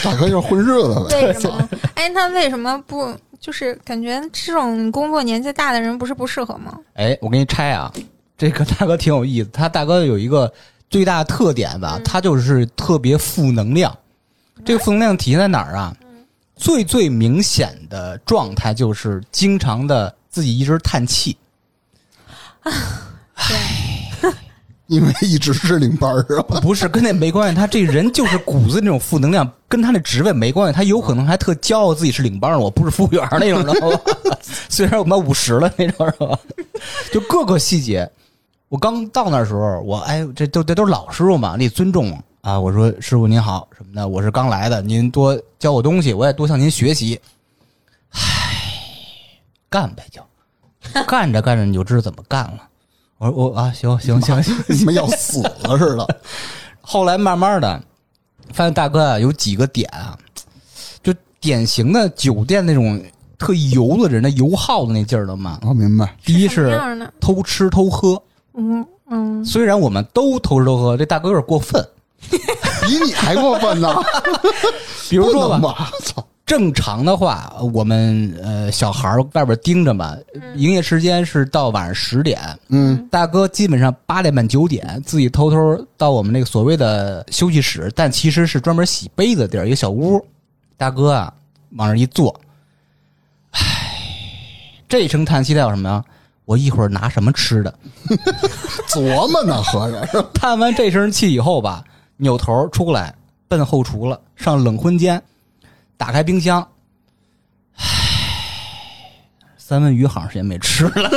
[0.03, 1.27] 大哥就是混日子呗。
[1.27, 1.69] 为 什么？
[1.95, 3.13] 哎，那为什么不？
[3.39, 6.77] 就是感觉这种工作年纪大的人不是不适合吗？
[6.93, 7.91] 哎，我给你拆啊，
[8.37, 9.49] 这个大哥挺有意思。
[9.51, 10.51] 他大哥有一个
[10.91, 13.97] 最大的特点吧，他就是特别负能量。
[14.63, 15.95] 这个负能量体现在哪儿啊？
[16.55, 21.35] 最最明显的状态就是经常的自己一直叹气。
[24.91, 26.59] 因为一直是领班儿是吧？
[26.59, 30.75] 不是跟那没关系，他这人就是骨子那种负能量，跟他那职位没关系。
[30.75, 34.37] 他有可能还特骄傲自己是领班儿，我不是服务员那种，知道吧？
[34.67, 36.37] 虽然我们五十了那种，是吧？
[37.13, 38.09] 就各个细节。
[38.67, 42.59] 我刚到那时候，我哎，这都这都是老师傅嘛，你尊重啊。
[42.59, 47.17] 我说师傅您好什么的，我是刚来的，您多教我东西，我也多向您学习。
[48.11, 48.19] 唉，
[49.69, 50.21] 干呗就，
[51.07, 52.67] 干着干着你就知道怎么干了。
[53.21, 56.19] 我说我啊，行行行行，你们 要死了似的。
[56.81, 57.81] 后来慢慢的
[58.51, 60.17] 发现大哥啊有几个点啊，
[61.03, 62.99] 就典型的酒店那种
[63.37, 65.59] 特油的人的油耗的那劲儿了嘛。
[65.61, 66.17] 我明白。
[66.25, 66.79] 第一是？
[67.19, 68.19] 偷吃偷喝，
[68.55, 71.87] 嗯嗯，虽然我们都偷吃偷喝，这大哥有点过分。
[72.87, 73.95] 比你还过分呢！
[75.09, 76.25] 比如说吧，操！
[76.51, 80.17] 正常的话，我们呃小孩儿外边盯着嘛，
[80.57, 85.57] 营业时间是到晚上十点，嗯，大哥基本上八点半九点自己偷偷
[85.95, 90.21] 到我们那个所谓的休息室，但其实是专门洗杯子的地儿，一个小屋。
[90.75, 91.33] 大哥啊，
[91.77, 92.37] 往那儿一坐，
[93.51, 93.61] 唉，
[94.89, 96.03] 这一声叹息代表什么呀？
[96.43, 97.73] 我一会儿拿什么吃的？
[98.89, 101.81] 琢磨呢，合着是吧 叹完这声气以后吧，
[102.17, 103.15] 扭头出来
[103.47, 105.21] 奔后厨了，上冷荤间，
[106.01, 106.67] 打开冰箱，
[107.75, 107.85] 唉，
[109.55, 111.11] 三文鱼好长时间没吃了。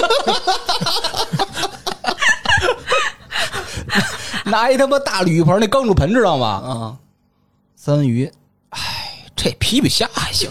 [4.44, 6.46] 拿一他妈大铝盆那钢煮盆知道吗？
[6.46, 6.98] 啊，
[7.74, 8.30] 三文鱼，
[8.68, 10.50] 唉，这皮皮虾还行，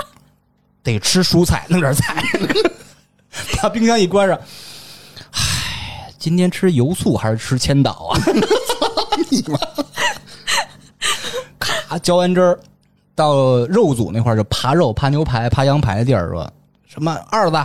[0.84, 2.22] 得吃蔬菜，弄点菜，
[3.62, 4.38] 把冰箱一关上。
[5.30, 8.20] 唉，今天吃油醋还是吃千岛啊？
[9.30, 9.58] 你妈！
[11.58, 12.60] 咔浇完汁儿，
[13.16, 16.48] 到肉组那块儿就扒肉、扒牛排、扒羊排的地儿说，
[16.86, 17.56] 什么二子，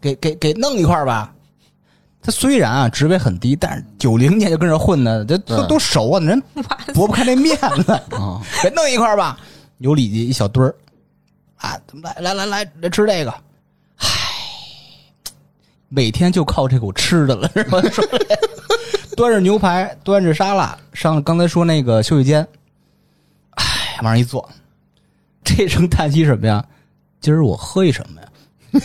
[0.00, 1.34] 给给给弄一块儿吧。
[2.22, 6.40] 他虽然啊职位很低，但是九零年就跟这混的，这都都熟啊，人
[6.94, 9.36] 驳不开那面子，啊， 给弄一块儿吧。
[9.78, 10.72] 有里脊一小堆儿，
[11.56, 13.34] 啊，来来来来来吃这个，
[13.96, 14.06] 唉，
[15.88, 17.82] 每天就靠这口吃的了，是吧？
[19.16, 22.46] 端着牛排，端着沙拉，上刚才说那个休息间，
[24.02, 24.48] 往上一坐，
[25.44, 26.64] 这声叹息什么呀？
[27.20, 28.28] 今儿我喝一什么呀？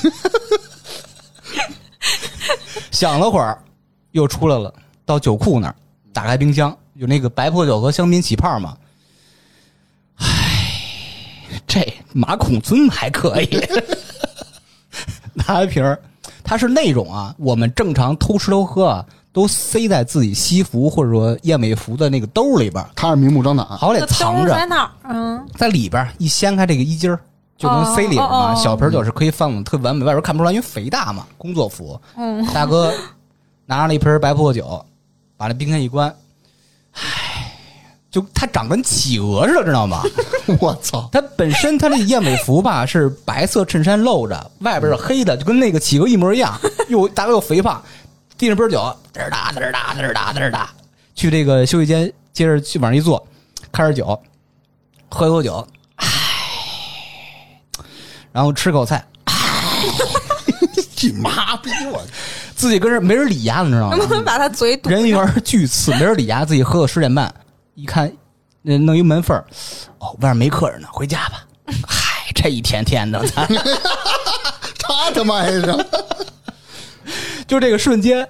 [2.91, 3.63] 想了会儿，
[4.11, 4.73] 又出来了，
[5.05, 5.75] 到酒库那儿，
[6.13, 8.77] 打开冰箱，有那个白葡萄酒和香槟起泡嘛。
[10.15, 10.71] 唉，
[11.67, 11.81] 这
[12.13, 13.59] 马孔尊还可以，
[15.33, 16.01] 拿一瓶儿，
[16.43, 19.05] 它是那种啊，我们正常偷吃偷喝啊，
[19.37, 24.91] 都塞在自己西服或者说燕尾服的那个兜里边儿，他是明目张胆，好歹藏着在，哪儿？
[25.03, 27.19] 嗯，在里边一掀开这个衣襟儿，
[27.55, 28.25] 就能塞里边嘛。
[28.25, 32.01] 哦哦哦小瓶酒是可以放的特完美，外边看不出来，因为肥大嘛，工作服。
[32.15, 32.91] 嗯， 大哥
[33.67, 34.83] 拿了一瓶白葡萄酒，
[35.37, 36.11] 把那冰箱一关，
[36.93, 37.53] 唉，
[38.09, 40.01] 就它长跟企鹅似的，知道吗？
[40.59, 46.59] 我操，它本身它那燕尾服吧是白色衬衫露着，外边是黑的，就跟那个企鹅一模一样。
[46.87, 47.79] 又大哥又肥胖，
[48.37, 48.77] 递上杯酒，
[49.13, 50.69] 嘚儿哒嘚儿哒嘚儿哒嘚儿哒，
[51.15, 53.25] 去这个休息间，接着去往上一坐，
[53.71, 54.19] 开始酒，
[55.09, 56.05] 喝一口酒，唉，
[58.31, 59.03] 然后吃口菜，
[61.01, 62.01] 你妈逼我！
[62.55, 64.07] 自己跟这没人理呀，你知道吗能？
[64.07, 64.89] 不能把他嘴堵？
[64.89, 67.33] 人缘巨次， 没人理呀，自己喝到十点半，
[67.73, 68.11] 一看，
[68.61, 69.43] 那弄一门缝儿，
[69.99, 71.43] 哦，外面没客人呢，回家吧。
[71.87, 73.19] 嗨，这一天天的，
[74.79, 75.61] 他他妈也是，
[77.47, 78.27] 就这个瞬间，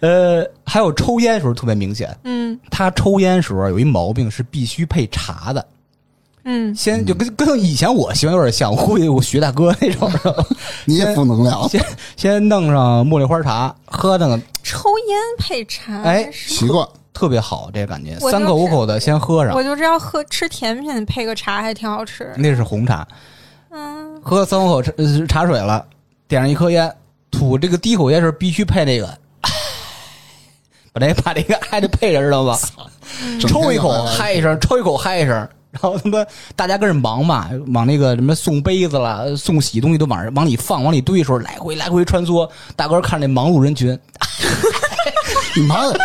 [0.00, 2.16] 呃，还有抽烟时候特别明显。
[2.24, 2.58] 嗯。
[2.70, 5.66] 他抽烟时候有一毛病是必须配茶的，
[6.44, 10.10] 嗯，先就跟跟以前我习惯有点像，我估计我学大哥那种，
[10.84, 11.84] 你也负能量，先
[12.16, 16.86] 先弄上茉莉花茶，喝那个抽烟配茶，哎习惯。
[17.14, 19.54] 特别好，这个感觉，我三口五口的先喝上。
[19.54, 22.32] 我，就知道喝吃甜品配个茶还挺好吃。
[22.38, 23.06] 那是红茶。
[23.70, 25.84] 嗯，喝三五口茶呃茶水了，
[26.26, 26.90] 点上一颗烟，
[27.32, 29.18] 吐这个第一口烟时候必须配那个，
[30.92, 32.56] 把这把这个还得配着，知道吧？
[33.40, 35.34] 抽一口嗨一声，抽一口嗨一声，
[35.70, 42.48] 然后他妈大家跟着忙嘛，往那个什么送杯子了、送洗东西都往往里放、往里堆的时候，来回来回穿梭。
[42.76, 43.98] 大哥看着那忙碌人群，
[45.56, 45.98] 你妈的！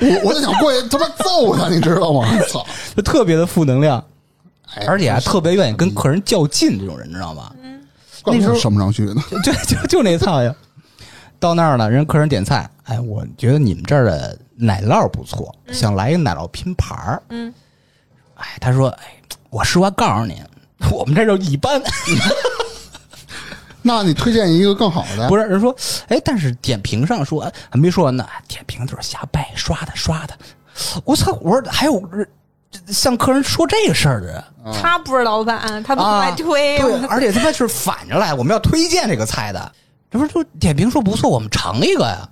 [0.00, 2.28] 我我就想过去他妈揍他，你知道吗？
[2.48, 2.66] 操！
[2.96, 4.04] 就特别的负能量，
[4.74, 7.52] 哎而且还特别愿意跟客人较劲，这种人知道吗？
[8.32, 9.22] 那时候上不上去呢。
[9.42, 10.54] 就就就那操呀！
[11.40, 17.22] 到那儿了，人客人点菜，哎，我觉得你们这儿的奶酪不错，想来一个奶酪拼盘儿。
[17.30, 17.54] 嗯，
[18.34, 19.04] 哎，他说，哎，
[19.50, 20.42] 我实话告诉你，
[20.90, 21.80] 我们这儿就一般。
[23.82, 25.28] 那你推荐一个更好的？
[25.28, 25.74] 不是人说，
[26.08, 30.36] 哎，但是点评上说哎还没说完呢，哎点评就是瞎掰刷的刷的。
[31.04, 31.32] 我操！
[31.40, 32.28] 我说还有人
[32.88, 36.76] 向客人说这个事儿的人他不是老板，他不往外推。
[36.78, 39.72] 啊对，而且他妈是反着来，我们要推荐这个菜的，
[40.10, 42.28] 这不是说点评说不错，我们尝一个呀。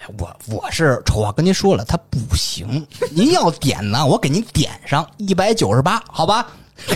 [0.00, 2.86] 哎我我是丑话跟您说了，他不行。
[3.12, 6.46] 您要点呢，我给您点上一百九十八，好吧？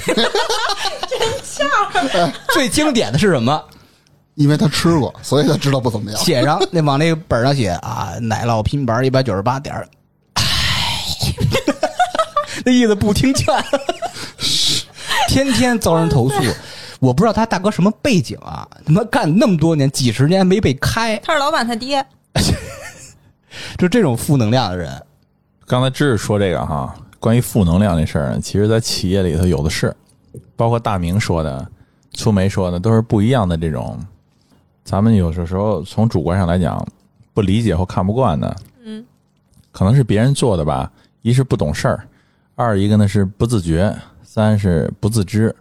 [2.52, 3.62] 最经典的是什么？
[4.34, 6.20] 因为他吃过，所以他知道不怎么样。
[6.20, 9.86] 写上那往那个本上写啊，奶酪拼盘一百九十八点
[12.66, 13.54] 那意思不听劝，
[15.30, 16.34] 天天遭人投诉。
[16.98, 22.04] 我不知道他大哥什么背景啊，他妈干那么多年，几十年没被开，他是老板他爹，
[23.78, 25.00] 就这种负能量的人，
[25.64, 29.94] 刚才知识说这个哈，关于负能量这事儿，其实在企业里头有的是，
[30.56, 31.64] 包括大明说的、
[32.14, 33.96] 粗梅说的，都是不一样的这种。
[34.82, 36.84] 咱们有的时候从主观上来讲，
[37.32, 39.04] 不理解或看不惯的，嗯，
[39.70, 40.90] 可能是别人做的吧。
[41.22, 42.08] 一是不懂事儿，
[42.58, 45.54] 二一个呢是不自觉，三是不自知。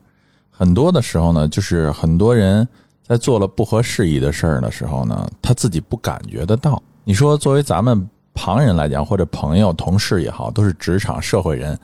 [0.50, 2.66] 很多的时候呢，就是很多人
[3.04, 6.82] 在做了不合时宜的事儿的时候呢，他自己不感觉得到。
[7.04, 11.78] 你说，作为咱们旁人来讲，或者朋友、同事也好，都是职场社会人，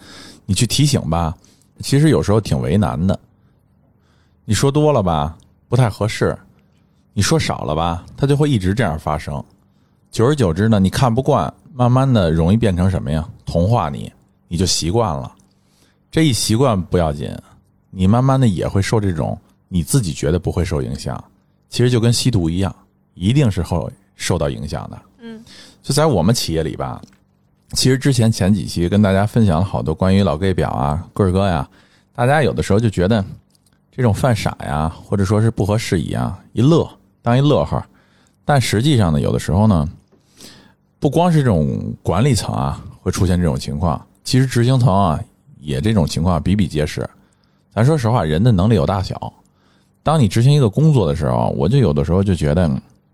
[0.46, 1.36] 你去提醒吧，
[1.82, 3.20] 其实有时候挺为难的。
[4.46, 6.34] 你说多了吧，不太合适；
[7.12, 9.44] 你说少了吧，它就会一直这样发生。
[10.10, 13.28] 久而久之呢，你看不惯，慢慢的容易变成什么呀？
[13.46, 14.10] 同化你，
[14.52, 15.34] 你就习惯了。
[16.12, 17.34] 这一习惯不要紧，
[17.90, 21.24] 你慢慢的也会受这种你自己觉得不会受影响，
[21.70, 22.76] 其实就跟吸毒一样，
[23.14, 25.02] 一定是会受到影响的。
[25.20, 25.42] 嗯，
[25.82, 27.02] 就在我们企业里吧，
[27.72, 31.66] 其实之前前几期跟大家分享了好多关于老 gay 表啊、棍儿哥呀，
[32.14, 33.24] 大家有的时候就觉得
[33.90, 36.86] 这种犯傻呀，或者说是不合时宜啊，一乐
[37.22, 37.82] 当一乐呵。
[38.44, 39.88] 但实际上呢，有的时候呢，
[41.00, 45.20] 不光是这种管理层啊会出现这种情况，其实执行层啊
[45.60, 47.08] 也这种情况比比皆是。
[47.74, 49.34] 咱说实话，人的能力有大小。
[50.04, 52.70] 当你执行一个工作的时候，我就有的时候就觉得，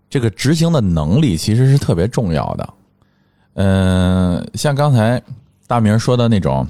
[0.08, 2.74] 这个执行的能力其实是特别重要的。
[3.54, 5.22] 嗯、像刚才
[5.66, 6.66] 大明说的那种，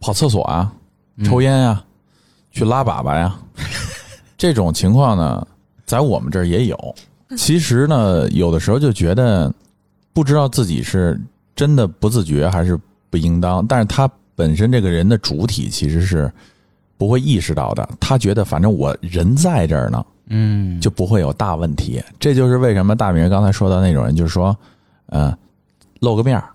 [0.00, 0.72] 跑厕所啊、
[1.24, 1.84] 抽烟呀、
[2.50, 3.38] 去拉粑粑呀，
[4.38, 5.46] 这种情况呢，
[5.84, 6.94] 在我们这儿也有。
[7.36, 9.52] 其实呢，有的时候就觉得，
[10.12, 11.20] 不知道自己是
[11.54, 12.78] 真的不自觉还是
[13.12, 16.32] 不应当，但是他本身这个人的主体其实是
[16.96, 17.86] 不会意识到的。
[18.00, 22.02] 他觉得反正我人在这儿呢，嗯，就不会有大问题。
[22.18, 24.56] 这就是为什么大明刚才说的那种人，就是说，
[25.10, 25.36] 嗯、
[26.00, 26.48] 露个面儿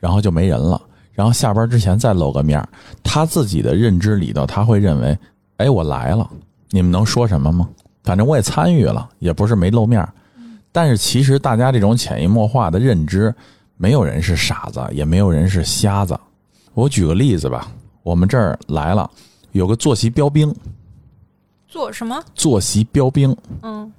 [0.00, 2.68] 然后就没人了，然后下班之前再露个面儿
[3.04, 5.16] 他自己的认知里头，他会认为，
[5.58, 6.28] 哎，我来了，
[6.70, 7.68] 你们能说什么吗？
[8.02, 10.12] 反正我也参与了，也不是没露面儿
[10.72, 13.32] 但是其实大家这种潜移默化的认知，
[13.82, 16.16] 没有人是傻子，也没有人是瞎子。
[16.72, 17.66] 我举个例子吧，
[18.04, 19.10] 我们这儿来了，
[19.50, 20.54] 有个坐席标兵，
[21.66, 22.22] 坐什么？
[22.32, 23.92] 坐席标兵嗯，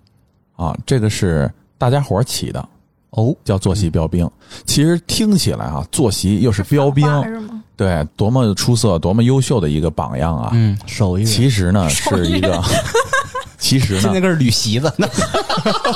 [0.56, 2.66] 啊，这个是大家伙儿起的，
[3.10, 4.26] 哦，叫坐席标兵。
[4.66, 7.62] 其实听起来啊，坐席又是标兵，是吗？
[7.76, 10.52] 对，多么出色、多么优秀的一个榜样啊！
[10.54, 12.64] 嗯，手艺，其实呢，是一个，
[13.60, 15.06] 其实呢现在，个是捋席子呢，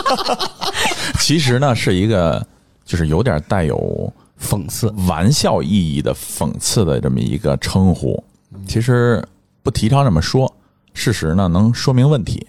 [1.21, 2.45] 其实呢，是一个，
[2.87, 4.89] 就是有点带有讽刺。
[5.07, 8.23] 玩笑意义的讽刺的这么一个称呼。
[8.65, 9.23] 其实
[9.61, 10.51] 不提倡这么说，
[10.93, 12.47] 事实呢能说明问题。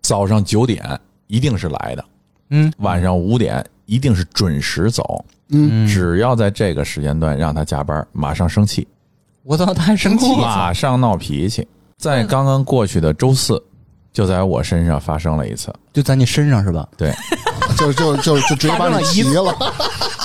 [0.00, 2.04] 早上九点一定是来的，
[2.48, 5.24] 嗯，晚上五点一定是准时走。
[5.50, 8.88] 嗯，只要在这个时间段让他加班，马上生气，
[9.42, 11.66] 我操，他还生气， 马上闹脾气。
[11.96, 13.62] 在刚刚过去的周四，
[14.12, 15.74] 就在我身上发生了一次。
[15.92, 16.88] 就在你身上是吧？
[16.96, 17.12] 对，
[17.78, 19.54] 就就就就直接把你急了。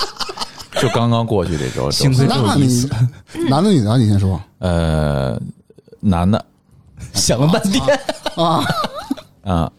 [0.80, 2.90] 就刚刚过去这周，幸亏只有意思，
[3.48, 3.96] 男的女的？
[3.96, 5.40] 你先说呃，
[6.00, 6.44] 男的
[7.12, 7.82] 想了半天，
[8.36, 8.64] 啊。
[9.44, 9.70] 啊、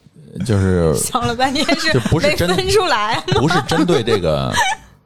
[0.44, 3.20] 就是想了半天是就不是真没分出来。
[3.34, 4.54] 不是针对这个，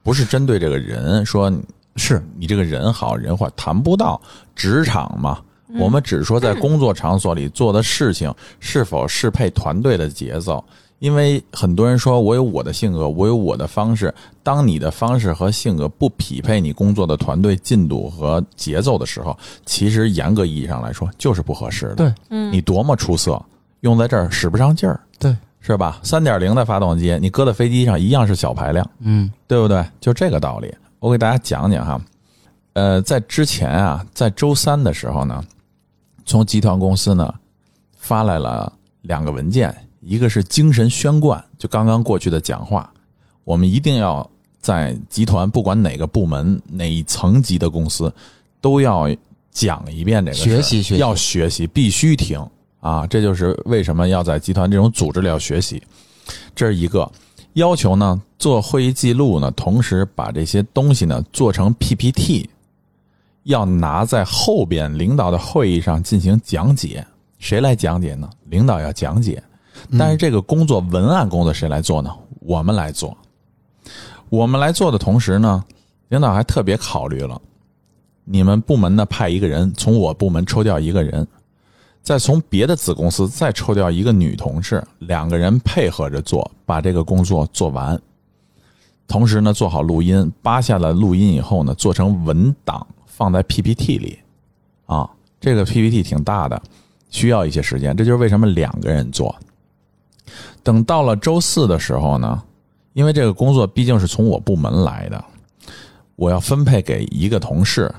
[0.03, 1.51] 不是针对这个人说
[1.97, 4.21] 是你这个人好人坏，谈不到
[4.55, 5.39] 职场嘛。
[5.79, 10.63] 我们只说在工作场所里做的事情是否适配团队的节奏。
[11.01, 14.15] 因为很多人说我有我的性格，我有我的方式。
[14.43, 21.95] 当你的方式和性格不匹配你工作的团队进度和节奏的时候，其实严格意义上来说就是不合适的。
[21.97, 23.43] 对，嗯你多么出色，
[23.81, 25.99] 用在这儿使不上劲儿，对，是吧？
[26.03, 28.89] 三点零的发动机，你搁在飞机上一样是小排量。
[29.01, 29.85] 嗯对不对？
[30.01, 30.73] 就这个道理。
[30.99, 31.99] 我给大家讲讲哈，
[32.75, 35.43] 呃，在之前啊，在周三的时候呢，
[36.27, 37.33] 从集团公司呢
[37.97, 42.93] 发来了两个文件，一个是精神宣贯，就刚刚过去的讲话，
[43.45, 44.29] 我们一定要
[44.61, 48.13] 在集团不管哪个部门哪一层级的公司，
[48.61, 49.09] 都要
[49.51, 52.45] 讲一遍这个事学习学习要学习，必须听
[52.81, 53.07] 啊！
[53.07, 55.83] 这就是为什么要在集团这种组织里要学习，
[56.55, 57.11] 这是一个。
[57.55, 62.49] 要求呢，做会议记录呢，同时把这些东西呢做成 PPT，
[63.43, 67.05] 要拿在后边领导的会议上进行讲解。
[67.41, 68.31] 谁来讲解呢？
[68.45, 69.43] 领导要讲解，
[69.99, 72.11] 但是这个工作文案工作谁来做呢？
[72.41, 73.17] 我们来做。
[74.29, 75.65] 我们来做的同时呢，
[76.09, 77.41] 领导还特别考虑了，
[78.25, 81.27] 你们部门呢派一个人，从我部门抽调一个人，
[82.03, 88.01] 再从别的子公司再抽调一个女同事，两个人配合着做，把这个工作做完。
[89.09, 94.19] 同时呢，做好录音，扒下了录音以后呢，做成文档放在 PPT 里。
[94.87, 96.61] 啊，这个 PPT 挺大的，
[97.11, 97.97] 需要一些时间。
[97.97, 99.35] 这就是为什么两个人做。
[100.63, 102.43] 等到了周四的时候呢，
[102.93, 105.25] 因为这个工作毕竟是从我部门来的，
[106.17, 107.93] 我要分配给一个同事，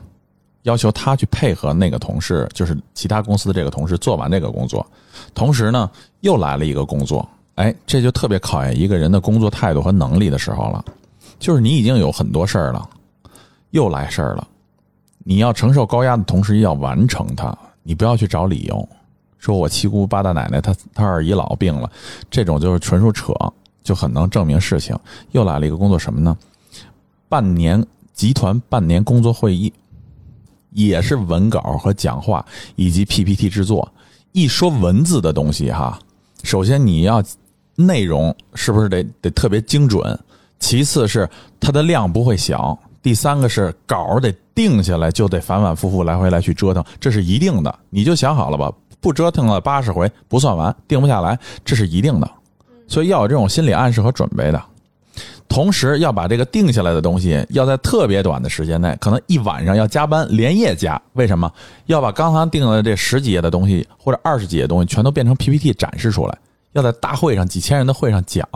[0.63, 4.85] 要求他去配合那个同事，就是其他公司的这个同事做完这个工作。
[5.33, 5.89] 同时呢，
[6.19, 10.83] 又来了一个工作，哎，这就特别考验一个人的工作态度和能力的时候了。
[11.39, 12.87] 就是你已经有很多事儿了，
[13.71, 14.47] 又来事儿了，
[15.23, 18.87] 你要承受高压的同时要完成它，你不要去找理由，
[19.41, 21.91] 说我七姑八大奶奶她她二姨老病了，
[22.29, 23.33] 这种就是纯属扯，
[23.83, 24.97] 就很能证明事情。
[25.31, 26.37] 又来了一个工作什么呢？
[27.27, 27.83] 半年
[28.13, 29.73] 集团半年工作会议，
[30.69, 33.91] 也是文稿和讲话以及 PPT 制作。
[34.31, 35.99] 一说文字的东西哈，
[36.43, 37.21] 首先你要
[37.75, 40.17] 内容是不是得得特别精准？
[40.59, 41.27] 其次是
[41.59, 47.79] 它的量不会小，第三个是稿得定下来，就得反反复复来回来去折腾，这是一定的。
[47.89, 48.71] 你就想好了吧，
[49.01, 52.31] 不折腾了八十回不算完，定不下来，这是一定的。
[52.87, 54.63] 所以要有这种心理暗示和准备的。
[55.49, 61.01] 同时要把这个定下来的东西，要在特别短的时间内，可能一晚上要加班，连夜加。
[61.13, 61.51] 为什么？
[61.87, 66.37] 要把刚才定的这十几页的东西或者二十几页东西，全都变成 PPT 展示出来。
[66.71, 68.47] 要在大会上几千人的会上讲，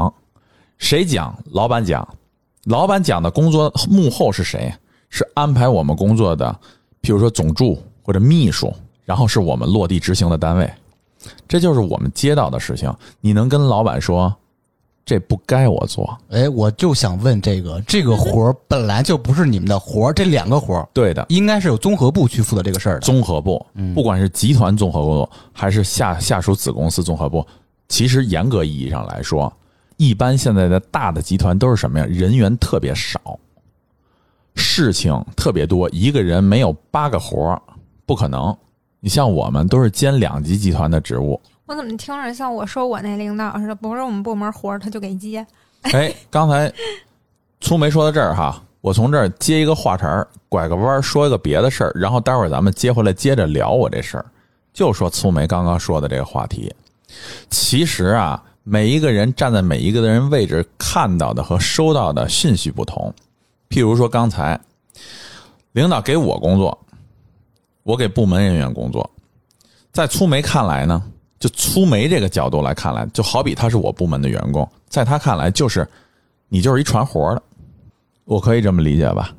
[0.78, 1.38] 谁讲？
[1.52, 2.08] 老板讲。
[2.64, 4.74] 老板讲的工作幕后是谁？
[5.10, 6.58] 是安排我们工作的，
[7.02, 8.74] 譬如说总助或者秘书，
[9.06, 10.70] 然后是我们落地执行的单位。
[11.48, 12.94] 这就是我们接到的事情。
[13.22, 14.36] 你能跟老板说？
[15.08, 23.02] 这不该我做，哎，我就想问这个，这个活儿本来就不是你们的活儿，这两个活儿对的，应该是有综合部去负责这个事儿的。
[23.02, 27.46] 综合部，不管是集团综合部还是下下属子公司综合部，
[27.88, 29.54] 其实严格意义上来说，
[29.98, 32.06] 一般现在的大的集团都是什么呀？
[32.10, 33.38] 人员特别少，
[34.56, 37.62] 事情特别多，一个人没有八个活儿
[38.08, 38.58] 不可能。
[39.06, 45.46] 你像我们都是兼两级集团的职务，我怎么听着像我说我那领导似的，不是我们部门活儿他就给接。
[45.84, 46.74] 哎，刚才
[47.62, 54.26] 粗梅说到这儿哈，我从这儿接一个话茬儿，拐个弯儿说一个别的事儿，然后待会儿咱们接回来接着聊我这事儿。
[54.74, 56.74] 就说粗梅刚刚说的这个话题，
[57.52, 63.14] 其实啊，每一个人站在每一个人位置看到的和收到的信息不同。
[63.70, 64.60] 譬如说刚才
[65.74, 66.76] 领导给我工作，
[67.86, 69.08] 我给部门人员工作，
[69.92, 71.04] 在粗梅看来呢，
[71.40, 75.88] 就粗梅这个角度来看来，就好比他是我部门的员工，在他看来就是
[76.50, 77.44] 你就是一传活的，
[78.24, 79.30] 我可以这么理解吧？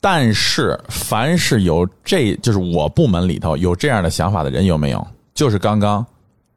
[0.00, 5.04] 但是凡是有这就是我部门里头有这样的想法的人有没有？
[5.34, 6.06] 就是刚刚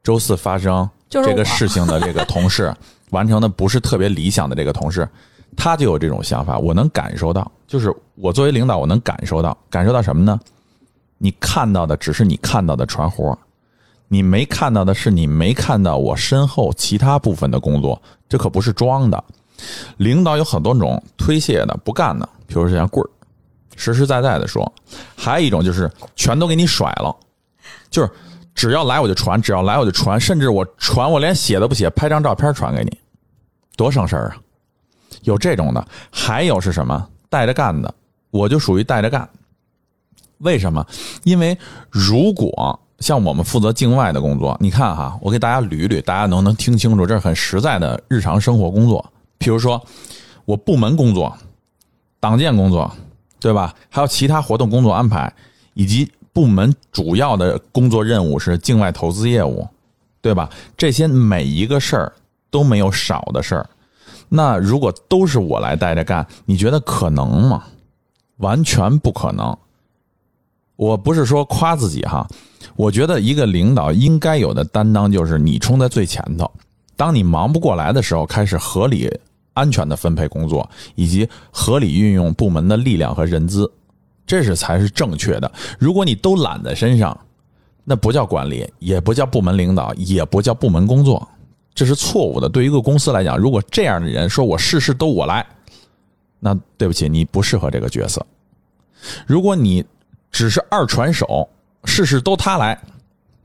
[0.04, 2.72] 周四发生这个事情的这个同事
[3.10, 5.08] 完成的不是特别理想的这个同事，
[5.56, 10.38] 他就有这种想法，我能感受到，就是我作为领导，我能感受到，感受到什么呢？
[11.24, 13.38] 你看到的只是你看到的传活，
[14.08, 19.22] 你没看到的是你没看到我身后其他部分的工作，这可不是装的。
[19.98, 23.08] 领导有很多种推卸的、不干的，比如像棍儿，
[23.76, 24.64] 实实在在的说；
[25.16, 27.14] 还有一种就是全都给你甩了，
[27.88, 28.10] 就是
[28.52, 32.98] 只要来我就传，只要来我就传，甚至我传我连写都不写，拍张照片传给你，
[33.76, 34.36] 多省事儿啊！
[35.22, 37.94] 有这种的，还有是什么带着干的，
[38.32, 39.28] 我就属于带着干。
[40.42, 40.84] 为什么？
[41.24, 41.56] 因为
[41.90, 49.04] 如果像我们负责境外的工作，你看哈，我给大家捋捋，大家能能听清楚，这是很实在的日常生活工作。
[49.38, 49.82] 譬如说，
[50.44, 51.36] 我部门工作、
[52.20, 52.90] 党建工作，
[53.40, 53.74] 对吧？
[53.88, 55.32] 还有其他活动工作安排，
[55.74, 59.66] 以及部门主要的工作任务是境外投资业务，
[60.20, 60.48] 对吧？
[60.76, 62.12] 这些每一个事儿
[62.50, 63.68] 都没有少的事儿。
[64.28, 67.64] 那如果都是我来带着干，你觉得可能吗？
[68.38, 69.56] 完全不可能。
[70.82, 72.26] 我不是说夸自己哈，
[72.74, 76.50] 我觉得一个领导应该有的担当就是你冲在最前头，
[76.96, 79.08] 当你忙不过来的时候，开始合理、
[79.54, 83.70] 安全的分配工作，以及合理运用部门的力量和人资，
[84.26, 85.48] 这是才是正确的。
[85.78, 87.16] 如果你都揽在身上，
[87.84, 91.28] 那不叫管理，也不叫部门领导，也不叫部门工作，
[91.76, 92.48] 这是错误的。
[92.48, 95.46] 对于一个公司来讲，如果这样的人说我事事都我来，
[96.40, 98.26] 那对不起，你不适合这个角色。
[99.28, 99.84] 如果你
[100.32, 101.48] 只是二传手，
[101.84, 102.76] 事事都他来，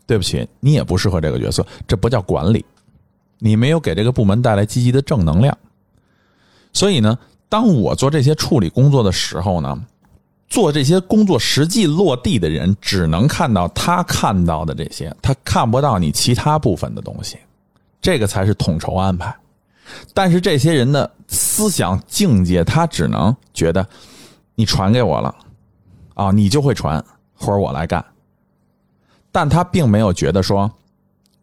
[0.08, 2.66] 对不起，你也不适合这个角色，这不叫管理，
[3.38, 5.56] 你没有给这个部门带来积极的正能量。
[6.74, 7.18] 所以呢，
[7.50, 9.78] 当我做这些处理工作的时候呢，
[10.48, 17.38] 做这些工作实际落地的人只能看到他看到的这些，他看不到你其他部分的东西，
[18.02, 19.36] 这个才是统筹安排。
[20.14, 23.86] 但是这些人的思想境界，他只能觉得
[24.56, 25.36] 你传给我了。
[26.18, 27.04] 啊，你就会传，
[27.36, 28.04] 活儿我来干。
[29.32, 30.70] 但他并没有觉得说，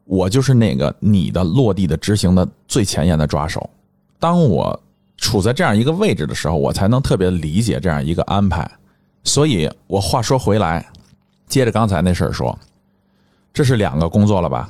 [0.04, 3.70] 我就是那个你的落地的执行的最前沿的抓手。
[4.18, 4.78] 当我
[5.16, 8.68] 处在这样一个位置的时候，我才能特别理解这样一个安排。
[9.22, 10.84] 所以我话说回来，
[11.46, 12.58] 接着刚才那事儿说，
[13.52, 14.68] 这是两个工作了吧，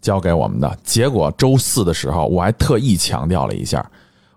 [0.00, 0.78] 交给我们的。
[0.84, 3.84] 结果周四的时候，我还特意强调了一下，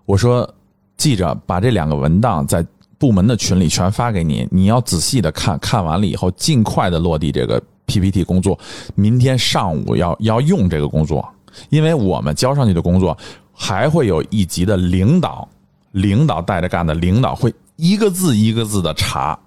[0.04, 0.52] 我说
[0.96, 2.66] 记着把这两个文档在。
[2.98, 8.58] 部门的群里全发给你，你要仔细的看看完了以后，尽快的落地这个 PPT 工作。
[8.94, 11.26] 明天上午要要用这个工作，
[11.68, 13.16] 因为我们交上去的工作
[13.52, 15.46] 还会有一级的领导，
[15.92, 19.38] 领导带着干的领导会一个字一个字的查，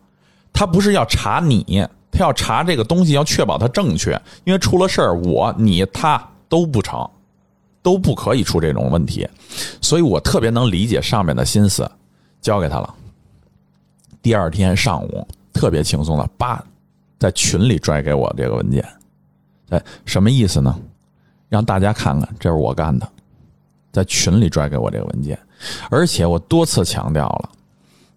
[0.54, 4.12] 他不是要查你，他要查这个东西，要确保它正确，
[4.44, 7.08] 因为出了事儿，我你他都不成，
[7.82, 9.28] 都不可以出这种问题，
[9.82, 11.90] 所以我特别能理解上面的心思，
[12.42, 12.96] 交给他了。
[14.22, 16.64] 第二天上午特别轻松的，叭，
[17.18, 18.86] 在群里拽给我这个文件，
[19.70, 20.78] 哎，什么意思呢？
[21.48, 23.10] 让大家看看，这是我干的，
[23.92, 25.38] 在群里拽给我这个文件，
[25.90, 27.50] 而且我多次强调了，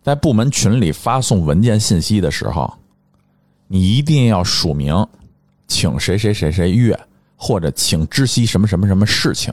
[0.03, 2.73] 在部门群里发送文件信息的时候，
[3.69, 4.95] 你一定要署名，
[5.67, 6.99] 请谁谁谁谁阅，
[7.37, 9.53] 或者请知悉什么什么什么事情，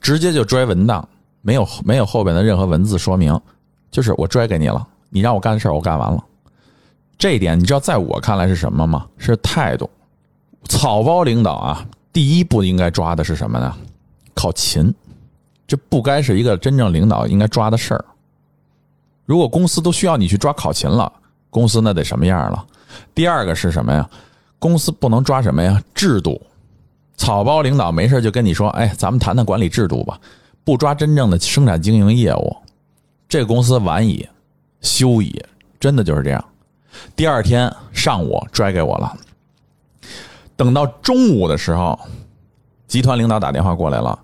[0.00, 1.06] 直接就拽文档，
[1.42, 3.38] 没有没有后边的任何文字说明，
[3.90, 6.22] 就是我拽给你了，你让我干的事儿我干完了。
[7.18, 9.06] 这一点你知道，在我看来是什么吗？
[9.16, 9.88] 是态度。
[10.64, 13.74] 草包领导啊，第一步应该抓的是什么呢？
[14.34, 14.94] 考勤，
[15.66, 18.04] 这不该是一个真正领导应该抓的事儿。
[19.24, 21.12] 如果公司都需要你去抓考勤了，
[21.50, 22.66] 公司那得什么样了？
[23.14, 24.08] 第二个是什么呀？
[24.58, 25.82] 公司不能抓什么呀？
[25.94, 26.40] 制度。
[27.16, 30.20] 草包领导没事就跟你说：“哎，咱们谈谈管理制度吧。”
[30.64, 32.56] 不抓真正的生产经营业务，
[33.28, 34.28] 这个公司完矣，
[34.86, 35.44] 休矣，
[35.78, 36.42] 真的就是这样。
[37.14, 39.14] 第二天上午拽给我了。
[40.56, 41.98] 等到中午的时候，
[42.86, 44.18] 集团领导打电话过来了，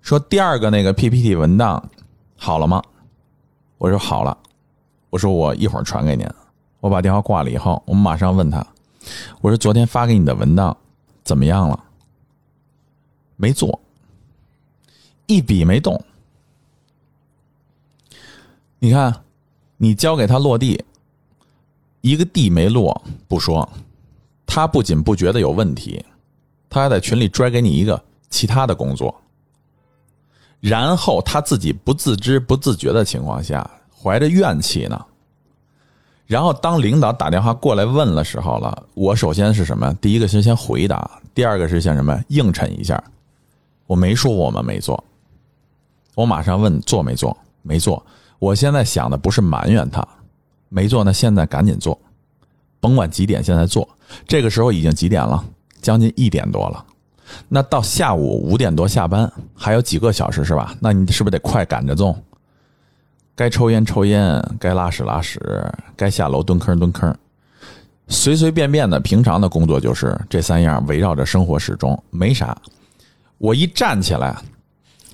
[0.00, 1.88] 说第二个那个 PPT 文档
[2.36, 2.82] 好了吗？
[3.78, 4.36] 我说好了，
[5.10, 6.26] 我说我一会儿传给您。
[6.80, 8.66] 我把电话挂了以后，我们马上问他，
[9.40, 10.76] 我说昨天发给你的文档
[11.22, 11.78] 怎么样了？
[13.36, 13.80] 没做，
[15.26, 16.02] 一笔没动。
[18.80, 19.14] 你看，
[19.82, 20.80] 你交给他落地，
[22.02, 23.68] 一个地没落不说。
[24.46, 26.00] 他不仅不觉得有问题，
[26.70, 29.12] 他还在群里拽给你一个其他的工作，
[30.60, 35.04] 然后他自己不自知不自觉的情况下，怀着怨气呢。
[36.26, 39.92] 然后当领导打电话过来问的时候了，我首先是什么？
[40.00, 42.22] 第一个是先回答，第二个是先什么？
[42.28, 43.02] 应承一下。
[43.88, 45.02] 我没说我们没做，
[46.14, 47.36] 我马上问做没做？
[47.62, 48.00] 没做。
[48.42, 50.04] 我现在想的不是埋怨他，
[50.68, 51.96] 没做，那现在赶紧做。
[52.80, 53.88] 甭管几点，现在做。
[54.26, 55.44] 这个时候已经几点了？
[55.80, 56.84] 将近一点多了。
[57.48, 60.74] 那到下午五点多下班，还有几个小时是吧？
[60.80, 62.18] 那你是不是得快赶着做？
[63.36, 65.40] 该抽烟抽烟，该拉屎拉屎，
[65.94, 67.16] 该下楼蹲坑蹲坑。
[68.08, 72.60] 随随便便的平常的工作就是这三样，围绕着生活始终没啥。
[73.38, 74.36] 我一站起来，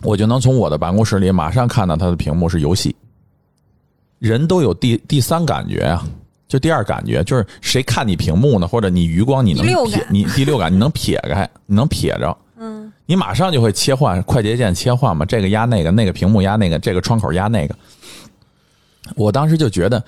[0.00, 2.96] 我就能从我的办公室里马上看到他的屏幕是游戏。
[4.18, 6.06] 人都有第第三感觉啊。
[6.46, 17.76] 就第二感觉就是谁看你屏幕呢，或者你余光你能撇，你第六感你能撇开，你能撇着，嗯，你马上就会切换快捷键切换嘛，这个压那个，那个屏幕压那个，这个窗口压那个。
[19.14, 20.02] 我当时就觉得，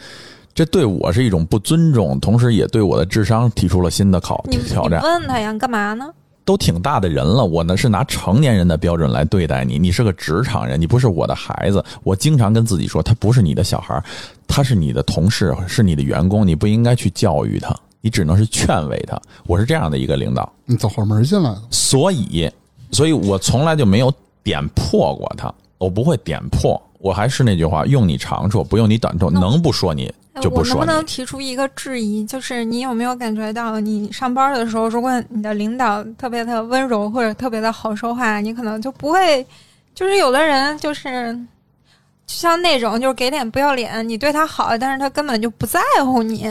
[0.54, 5.02] 这对我是一种不尊重，同时也对我的智商提出了新的考挑战。
[5.02, 6.11] 问他呀，干嘛呢？
[6.51, 9.78] 都挺大的人了，我呢是拿成年人的标准来对待你。
[9.78, 11.84] 你是个职场人，你不是我的孩子。
[12.03, 14.03] 我经常跟自己说，他不是你的小孩，
[14.48, 16.44] 他是你的同事，是你的员工。
[16.44, 19.16] 你不应该去教育他，你只能是劝慰他。
[19.46, 20.53] 我是这样的一个领导。
[20.64, 22.51] 你走后门进来的，所以，
[22.90, 26.82] 所以我从来就没有点破过他，我不会点破。
[27.01, 30.12] 我还是那句话，用你长处，不用你短处，能不说你。
[30.40, 32.24] 就不说我能不能提出一个质疑？
[32.24, 39.44] 就是你有没有感觉到，你上班的时候，如果你的领导特别的温柔或者特别的好说话，你可能就不会。
[39.92, 46.46] 就是有的人就是就像那种，就是给脸不要脸，你对他好，但是他根本就不在乎你，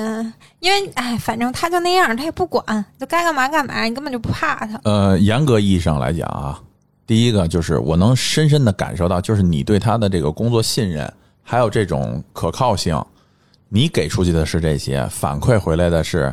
[0.60, 2.64] 因为哎，反正他就那样，他也不管，
[3.00, 4.80] 就该干嘛干嘛，你根本就不怕他。
[4.84, 6.60] 呃，严格意义上来讲啊，
[7.10, 13.04] 第一个就是我能深深的感受到，就是你对他的这个工作信任，还有这种可靠性。
[13.68, 16.32] 你给出去的是这些，反馈回来的是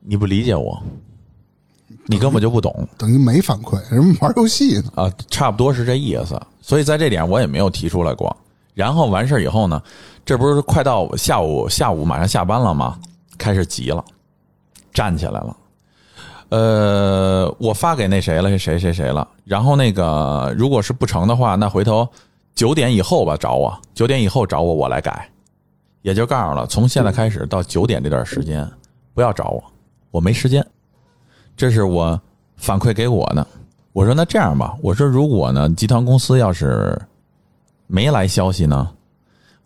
[0.00, 0.82] 你不理解我，
[2.06, 6.36] 你根本就不懂，等于没反馈，人玩游戏呢啊，差不多是这意思。
[6.60, 8.36] 所以在这点我也没有提出来过。
[8.74, 9.80] 然后完事以后呢，
[10.24, 12.98] 这不是快到下午下午马上下班了吗？
[13.38, 14.04] 开始急了，
[14.92, 15.56] 站起来了。
[16.48, 18.56] 呃，我发给那谁了？
[18.58, 19.26] 谁谁谁了？
[19.44, 22.08] 然后那个如果是不成的话，那回头
[22.54, 25.28] 九点以后吧找我，九点以后找我，我来改。
[26.02, 28.64] 也就告诉了，从现在开始到九点这段时间，
[29.12, 29.64] 不要找我，
[30.12, 30.64] 我没时间。
[31.56, 32.20] 这是我
[32.56, 33.44] 反馈给我的。
[33.92, 36.96] 我说那这样吧，我说如果呢，集团公司要是
[37.88, 38.88] 没来消息呢，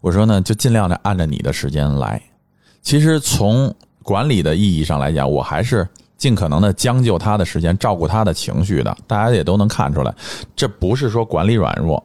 [0.01, 2.23] 我说呢就尽量的按照你的时间来。
[2.81, 5.87] 其实从管理的意义上来讲，我还是
[6.21, 8.97] 尽可能的将就他的时间，照顾他的情绪的。
[9.07, 10.15] 大家也都能看出来，
[10.55, 12.05] 这不是说管理软弱。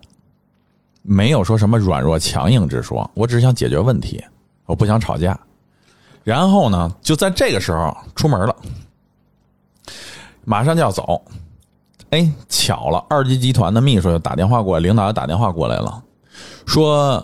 [1.04, 4.24] 没有说什么软弱强硬之说，我只是想解决问题，
[4.66, 5.38] 我不想吵架。
[6.24, 8.56] 然后呢，就在这个时候出门了，
[10.46, 11.22] 马上就要走。
[12.12, 16.02] 哎，巧了，二级集团的秘书就打电话过来，领导又打电话过来了，
[16.66, 17.24] 说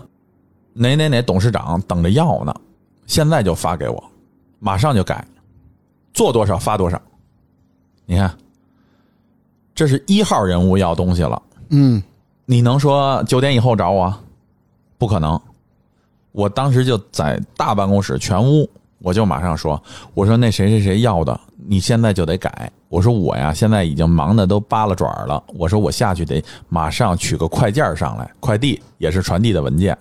[0.74, 2.54] 哪哪哪董事长等着要呢，
[3.08, 4.04] 现在就发给我，
[4.60, 5.26] 马上就改，
[6.14, 7.02] 做多少发多少。
[8.06, 8.34] 你看，
[9.74, 11.42] 这是一号人物要东西了。
[11.70, 12.02] 嗯。
[12.44, 14.14] 你能说九点以后找我？
[14.98, 15.40] 不可能。
[16.34, 19.82] 我当时就在大办公室全屋，我就马上说
[20.14, 22.70] ：“我说那谁谁谁要的，你现在就得改。
[22.90, 25.42] 我说我呀，现在已经忙的都扒了爪了。
[25.48, 29.98] 我说我下去得马上取个快件上来，快递也是传递的文件。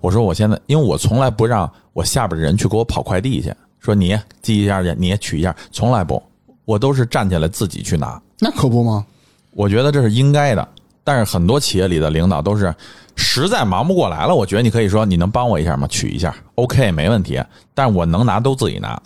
[0.00, 6.22] 我说我现在，因为我从来不让我下边的人去给我跑快递去，说你记一下去，你也取一下，从来不，
[6.64, 8.18] 我都是站起来自己去拿。
[8.38, 9.04] 那可不吗？
[9.50, 10.66] 我觉得这是应该的。
[11.04, 12.72] 但是很多企业里的领导都是
[13.16, 15.84] 实在忙不过来了，我觉得你可以说你能帮我一下吗？
[15.88, 17.42] 取一下，OK，没问题。
[17.74, 19.02] 但是我能拿都自己拿，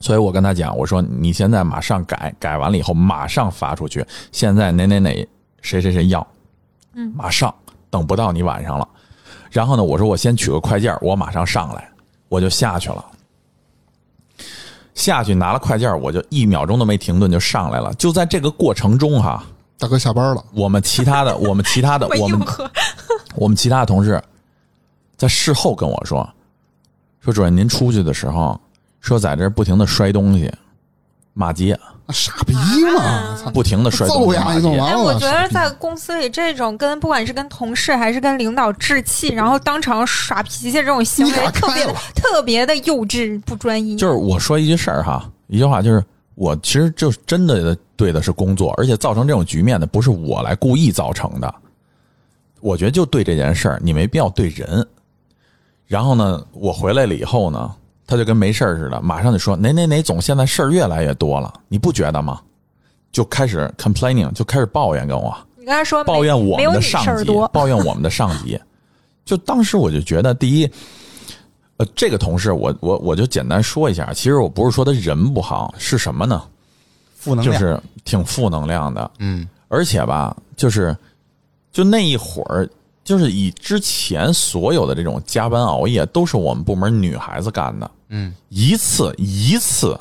[0.00, 4.04] 所以我跟他讲，我说你现在马上改，改完了以后马上发出去。
[4.32, 5.28] 现在哪哪哪
[5.62, 6.26] 谁谁谁要，
[6.94, 7.54] 嗯马上
[7.90, 8.88] 等不到你晚上了。
[9.52, 11.88] 然后呢，我说我先取个快件，我马上上来，
[12.28, 13.04] 我就下去了。
[15.00, 17.92] 下去拿了快件，我就一秒钟都没停顿就上来了。
[17.94, 19.42] 就在这个过程中哈，
[19.78, 22.38] 大哥下班了，我们其他的， 我们其他的，我们
[23.34, 24.22] 我们其他的同事
[25.16, 26.28] 在事后跟我说，
[27.20, 28.60] 说主任您出去的时候，
[29.00, 30.52] 说在这不停的摔东西，
[31.32, 33.36] 骂街，那傻逼嘛！
[33.36, 35.12] 操，不停的摔东揍西哎，我。
[35.20, 41.84] 觉得在公司里这种跟不管是跟同事还是跟领导置气，然后当场耍脾气这种行为，特别
[42.14, 43.96] 特别的幼稚不专一。
[43.96, 46.02] 就是我说一句事儿哈，一句话就是，
[46.34, 51.54] 我其实就真的对的是工作，而且造成这种局面的不是我来故意造成的。
[52.60, 54.86] 我觉得就对这件事儿，你没必要对人。
[55.86, 57.70] 然后呢，我回来了以后呢，
[58.10, 62.40] 他就跟没事儿似的，马上就说哪哪哪总现在事儿越来越多了，你不觉得吗？
[63.12, 65.32] 就开始 complaining，就开始抱怨跟我。
[65.56, 68.60] 你刚才说没抱怨我们的上级 抱怨我们的上级。
[69.24, 70.68] 就当时我就觉得，第一，
[71.76, 76.42] 呃，这个同事我我我就简单说一下，其实我不是说他人不好，是什么呢？
[77.20, 80.96] 就负能量，是挺负能量的，嗯，而且吧，就是
[81.70, 82.68] 就那一会儿，
[83.10, 89.98] 就是以之前所有的这种加班熬夜，都是我们部门女孩子干的，嗯，一次一次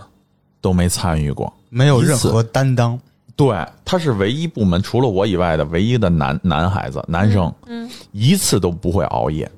[0.61, 2.99] 都没参与过，没有任何担当，
[3.35, 9.51] 对，他是唯一部门除了我以外的唯一的男男孩子，男生，嗯，一次都不会熬夜。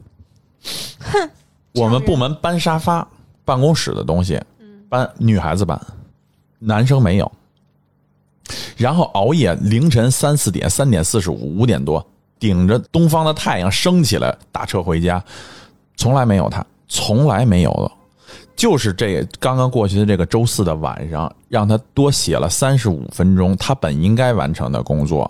[1.00, 1.30] 哼
[1.74, 3.06] 我们部门搬沙发、
[3.44, 4.42] 办公室的东西，
[4.88, 5.78] 搬女孩子搬，
[6.58, 7.30] 男生没有。
[8.78, 12.06] 然后熬夜，凌晨三四点、三点四十五、五点多，
[12.42, 15.24] 顶着东方的太阳升起来打车回家，
[15.96, 17.92] 从来没有他，从来没有的。
[18.56, 25.30] 就是这刚刚过去的这个周四的晚上，让他多写了三十五分钟，他本应该完成的工作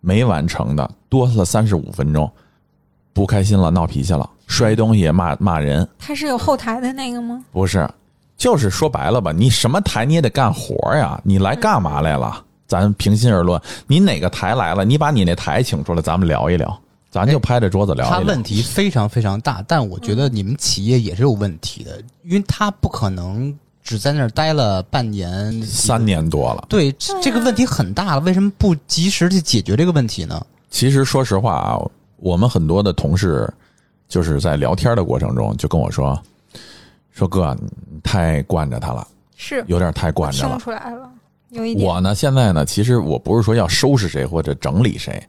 [0.00, 2.30] 没完成的，多了三十五分钟，
[3.12, 7.44] 不开心了，闹脾气了，摔东西骂骂人，他是有后台的那个吗？
[7.52, 7.86] 不是，
[8.38, 12.42] 就是说白了吧，你什么台你也得干活呀，你来干嘛来了？
[12.66, 16.78] 咱平心而论，你哪个台来了，你把你那台请出来，咱们聊一聊，
[17.10, 18.18] 咱就拍着桌子聊一聊。
[18.18, 26.04] 他问题非常非常大，但我觉得你们企业也是有问题的，因为他不可能只在那儿待了半年、三。
[26.04, 26.90] 年多了，对，
[27.22, 30.44] 这个问题很大了，为什么不及时去解决这个问题呢？
[30.68, 31.78] 其实说实话啊，
[32.16, 33.48] 我们很多的同事
[34.08, 36.20] 就是在聊天的过程中就跟我说，
[37.12, 39.06] 说哥，你太惯着他了，
[39.36, 40.58] 是有点太惯着听了。
[40.58, 41.08] 出来了，
[41.50, 41.86] 有一点。
[41.86, 45.22] 我呢，现在呢，其实我不是说要收拾谁或者整理谁，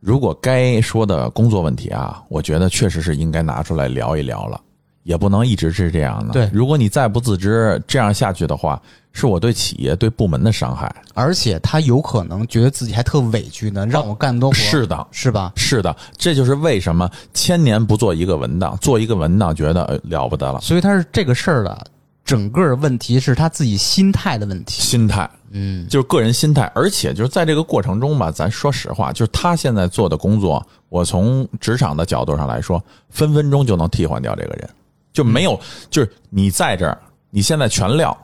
[0.00, 4.60] 如果该说的工作问题啊，我觉得确实是应该拿出来聊一聊了，
[5.02, 6.32] 也不能一直是这样的。
[6.32, 8.80] 对如果你再不自知，这样下去的话，
[9.12, 10.94] 是我对企业、对部门的伤害。
[11.14, 15.52] 而且他有可能觉得自己还特委屈呢，让我干多活，是的，是吧？
[15.56, 21.86] 是的，这就是为什么千年不做一个文档，做一个文档觉得呃了不得了，所以他是这个事儿的
[22.28, 24.82] 整个问题是他自己心态的问题。
[24.82, 25.28] 心态。
[25.50, 34.68] 嗯，就是个人心态，而且就是在这个过程中吧，咱说实话，就是他现在做的工作，我从职场的角度上来说，分分钟就能替换掉这个人，
[35.10, 35.58] 就没有，
[35.88, 37.00] 就是你在这儿，
[37.30, 38.14] 你现在全撂，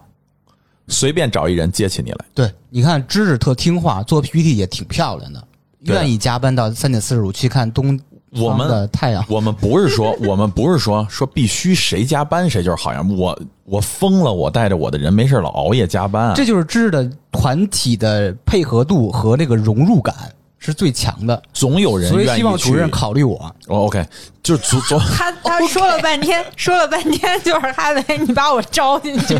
[0.87, 5.47] 随便找一人接起你来，对，你看芝芝特听话，做 PPT 也挺漂亮的，
[5.79, 7.99] 愿意加班到三点四十五去看东方
[8.37, 9.23] 我们的太阳。
[9.29, 20.13] 我们不是说， 我们不是说说必须谁加班谁就是好样，我我疯了，我带着我的人没事老熬夜加班啊，这就是知识的团体的配合度和那个融入感
[20.57, 23.37] 是最强的，总有人所以希望主任去考虑我。
[23.67, 24.03] 哦，OK，
[24.45, 29.35] 就是总总他他说了半天，说了半天，就是哈维，你把我招进去。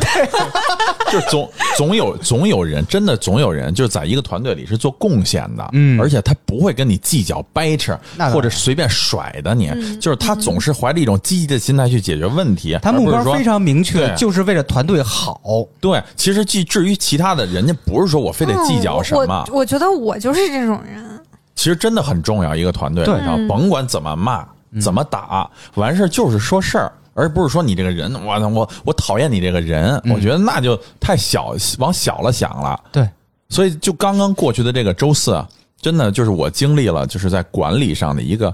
[1.12, 1.48] 就是总
[1.78, 7.96] 总有总有人，真的总有人，就是在一个团队里是做贡献的，嗯而且他不会跟你计较掰扯
[8.34, 15.40] 或者随便甩的你，嗯就是他总是怀着一种积极的心态去解决问题，他目标非常明确，就是为了团队好。
[15.80, 16.02] 对。
[16.16, 21.04] 其实至至于其他的，人家不是说我非得计较什么嗯我，觉得我就是这种人。
[21.56, 24.46] 其实真的很重要，一个团队，对你知道，甭管怎么骂、
[24.82, 32.80] 怎么打，完事儿就是说事儿，而不是说你这个人，我，我我讨厌你这个人，我觉得那就太小，往小了想了。
[32.92, 33.10] 对，
[33.50, 35.48] 所以就刚刚过去的这个周四啊，
[35.80, 38.54] 真的就是我经历了，就是在管理上的一个。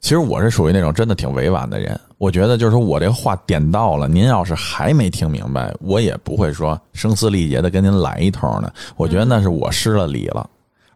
[0.00, 8.70] 其实我是属于那种真的挺委婉的人，我觉得就是说我这话点到了，您要是还没听明白，我也不会说声嘶力竭的跟您来一通呢。
[8.96, 10.46] 我觉得那是我失了礼了。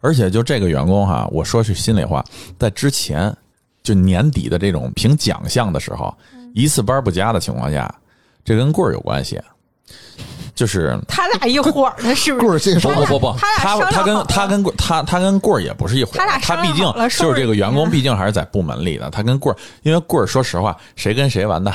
[0.01, 2.23] 而且就这个员工哈，我说句心里话，
[2.59, 3.35] 在之前
[3.89, 6.15] 就年底的这种评奖项的时候，
[6.53, 7.91] 一次班不加的情况下，
[8.45, 9.41] 这跟棍儿有关系，
[10.55, 12.47] 就是他俩一伙儿的，是不是？
[12.47, 16.85] 棍儿介绍不不不不，他他他跟他跟棍他他跟棍儿也不是一伙儿，他俩他毕竟
[17.19, 19.09] 就是这个员工，毕竟还是在部门里的。
[19.09, 21.75] 他跟棍儿，因为棍儿说实话，谁跟谁完蛋，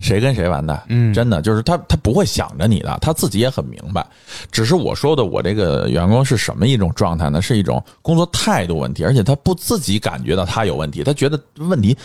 [0.00, 4.04] 谁跟谁玩的，嗯真的就是他他不会想着你的，他自己也很明白。
[4.50, 7.40] 只是我说的，我这个员工是什么一种状态呢？
[7.40, 11.96] 是一种工作态度问题，而且他不自己感觉到他有问题，他觉得问题，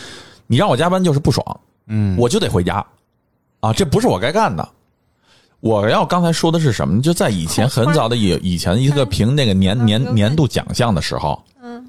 [0.46, 2.84] 你让我加班就是不爽，嗯，我就得回家，
[3.60, 4.68] 啊，这不是我该干的。
[5.60, 7.00] 我要刚才说的是什么？
[7.00, 11.82] 就在以前很早的以以前一个评那个年年年度奖项的时候，嗯，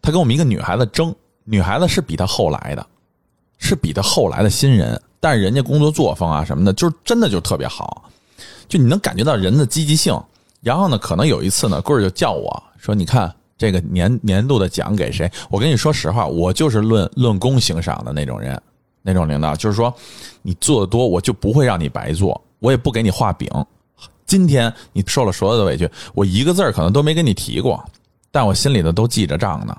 [0.00, 2.84] 他跟我们一个女孩子争，女孩子是比他后来的，
[3.58, 8.10] 是比他后来的新人，但是人家工作作风啊什么的，就是真的就特别好，
[8.68, 10.20] 就你能感觉到人的积极性。
[10.60, 18.60] 然后呢，可能有一次呢，棍儿就叫我说：“你看这个年年度的奖给谁？”我跟你说实话，我就是论论功行赏的那种人，
[19.00, 19.94] 那种领导，就是说
[20.42, 23.48] 你做的多，我就不会让你白做，我也不给你画饼。
[24.26, 27.80] 今天你受了所有的委屈，我一个字儿可能都没跟你提过，
[28.32, 29.76] 但我心里头都记着账呢。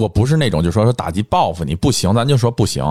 [0.00, 2.82] 我不是那种就说说打击报复你不行，咱就说不行。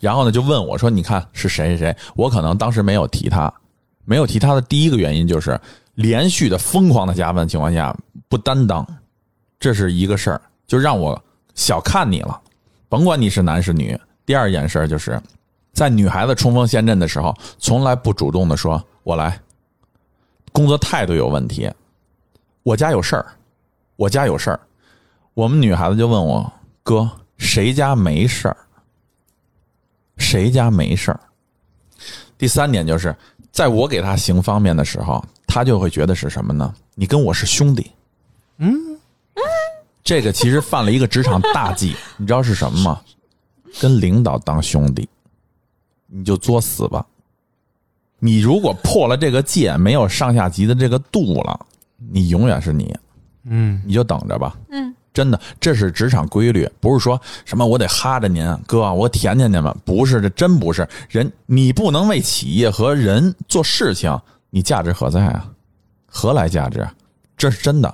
[0.00, 3.52] 然后呢，就问我说：“你看是谁谁谁？”我可能当时没有提他，
[4.04, 5.58] 没有提他的第一个原因就是
[5.94, 7.96] 连续的疯狂的加班情况下
[8.28, 8.86] 不担当，
[9.58, 11.20] 这是一个事儿，就让我
[11.54, 12.38] 小看你了，
[12.88, 13.98] 甭管你是男是女。
[14.26, 15.18] 第二件事儿就是，
[15.72, 19.40] 在女孩子冲锋陷阵的时候，从来不主动的说“我来”，
[20.52, 21.70] 工作态度有问题，
[22.62, 23.24] 我家有事儿，
[23.96, 24.60] 我家有事儿。
[25.34, 26.52] 我们女孩子就问我
[26.88, 28.56] 哥，谁家没事儿？
[30.16, 31.20] 谁家没事儿？
[32.38, 33.14] 第三点就是，
[33.52, 36.74] 在我给他行方便的时候，他就会觉得是什么呢？
[36.94, 37.90] 你跟我是兄弟。
[38.56, 38.98] 嗯，
[40.02, 43.02] 这个其实犯了一个职场大忌，你知道是什么吗？
[43.78, 45.06] 跟领导当兄弟，
[46.06, 47.04] 你就作死吧。
[48.18, 51.66] 你如果破了这个戒，没有上下级的这个度了，
[51.98, 52.96] 你永远是你，
[53.44, 54.56] 嗯，你就等着吧。
[54.70, 61.28] 嗯，真的，这是职场规律，不是说什么我得哈着您哥，我舔舔您们，不是，这真不是人。
[61.44, 64.16] 你不能为企业和人做事情，
[64.48, 65.50] 你价值何在啊？
[66.06, 66.88] 何来价值？
[67.36, 67.92] 这是真的。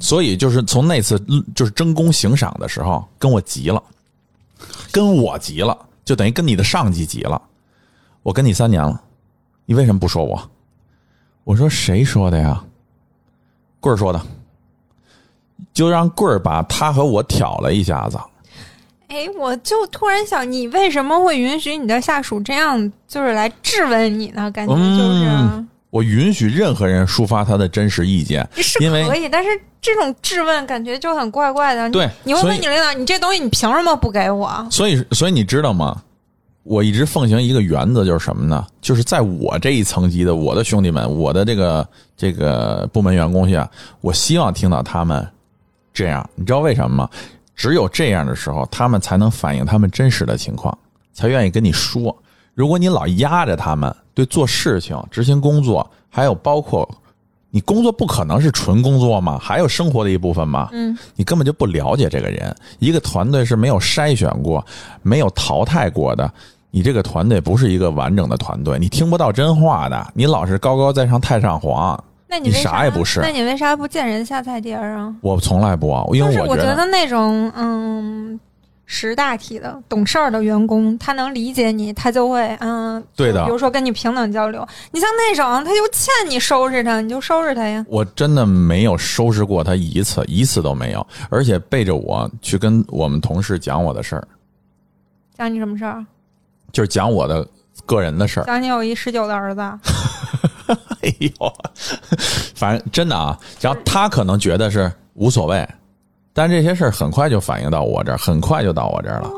[0.00, 1.16] 所以就是从那次
[1.54, 3.80] 就是争功行赏的时候，跟我急了，
[4.90, 7.40] 跟我急了，就等于跟你的上级急了。
[8.24, 9.00] 我跟你三年了，
[9.64, 10.50] 你为什么不说我？
[11.44, 12.64] 我说谁说的呀？
[13.78, 14.20] 棍儿说的。
[15.72, 18.18] 就让棍儿把他和我挑了一下子。
[19.08, 24.50] 哎，我就突然想，你为什么会允许你的下属这样，就是来质问你呢？
[24.50, 31.90] 感觉就是、嗯我允许任何人抒发他的真实意见，是可以，但是这种质问感觉就很怪怪的。
[31.90, 34.66] 对你会问你领导，你这东西你凭什么不给我？
[34.70, 36.02] 所以，所以你知道吗？
[36.62, 38.64] 我一直奉行一个原则，就是什么呢？
[38.80, 41.86] 就是在我这一层级的我的兄弟们，我的这个
[42.16, 45.28] 这个部门员工下，我希望听到他们
[45.92, 46.28] 这样。
[46.34, 47.08] 你知道为什么吗？
[47.54, 50.76] 只有这样的时候，他们才能反映他们真实的情况，
[51.12, 52.16] 才愿意跟你说。
[52.54, 56.88] 如果你老压着他们，对做事情、执行工作，还有包括
[57.50, 60.68] 你工作不可能是纯工作嘛，还有生活的一部分嘛。
[60.72, 62.54] 嗯，你根本就不了解这个人。
[62.78, 64.64] 一个团队是没有筛选过、
[65.02, 66.30] 没有淘汰过的，
[66.70, 72.02] 你这个团队不是一个完整的团队，你听不到真话的，你老是高高在上太上皇。
[72.38, 75.14] 你那你为啥也不是那你为啥不见人下菜碟儿啊？
[75.20, 78.40] 我从来不啊，因就是我觉得那种嗯
[78.86, 84.66] 识大体的、懂事儿的员工，他能理解你，他就会嗯，对的比如说跟你平等交流。
[84.90, 87.84] 你像那种他就欠你收拾他，你就收拾他呀。
[87.88, 94.26] 我真的没有收拾过他一次，一次都没有，而且背着我去跟我们同事讲我的事儿，
[95.36, 96.04] 讲你什么事儿？
[96.70, 97.46] 就是讲我的
[97.84, 98.44] 个人的事儿。
[98.44, 99.62] 讲你有一十九的儿子。
[101.02, 101.30] 哎呦，
[102.54, 105.68] 反正真的啊，然后他可能觉得是无所谓，
[106.32, 109.30] 但这些事儿很快就反映到我这儿，很快就到我这儿了。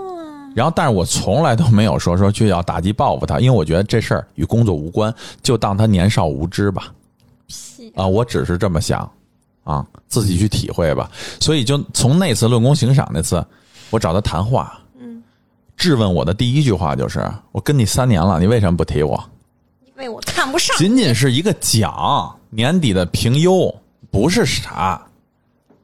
[0.54, 5.12] 然后，但是我从来都没有说说去要打击报复他，因为我觉得这事儿与工作无关，
[5.42, 6.92] 就当他年少无知吧。
[7.48, 7.92] 屁！
[7.96, 9.10] 啊，我只是这么想
[9.64, 11.10] 啊，自己去体会吧。
[11.40, 13.44] 所以就从那次论功行赏那次，
[13.90, 15.20] 我找他谈话，嗯，
[15.76, 19.20] 质问我的第一句话就是：我跟你三年了，你为什么不提我？
[19.96, 20.76] 因为我看不上。
[20.76, 23.74] 仅仅是一个奖，年底的评优，
[24.10, 25.00] 不是啥。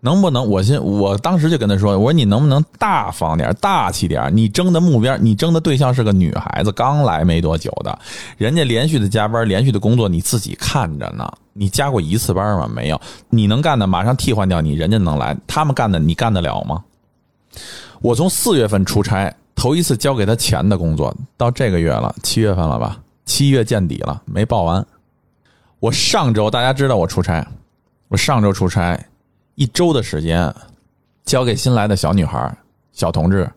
[0.03, 0.49] 能不能？
[0.49, 4.35] 我先，我当时就跟他说：“我说你能不能大方点、大气点？
[4.35, 7.99] 你争的目标，你争的对象是个女孩子，刚来没多久的，
[8.39, 11.31] 人家连续的加班、连续的工作，你自己看着呢。
[11.53, 12.67] 你加过一次班吗？
[12.75, 12.99] 没有。
[13.29, 15.37] 你能干的，马上替换掉你，人家能来。
[15.47, 16.83] 他们干的，你干得了吗？
[18.01, 22.97] 我从四月份出差，头一次交给他钱的工作，到这个月了，七月份了吧？
[23.31, 24.85] 七月见底了，没报完。
[25.79, 27.47] 我上周大家知道我出差，
[28.09, 28.99] 我上周出差。”
[29.55, 30.53] 一周的时间，
[31.23, 32.53] 交给新来的小女孩、
[32.93, 33.49] 小同志，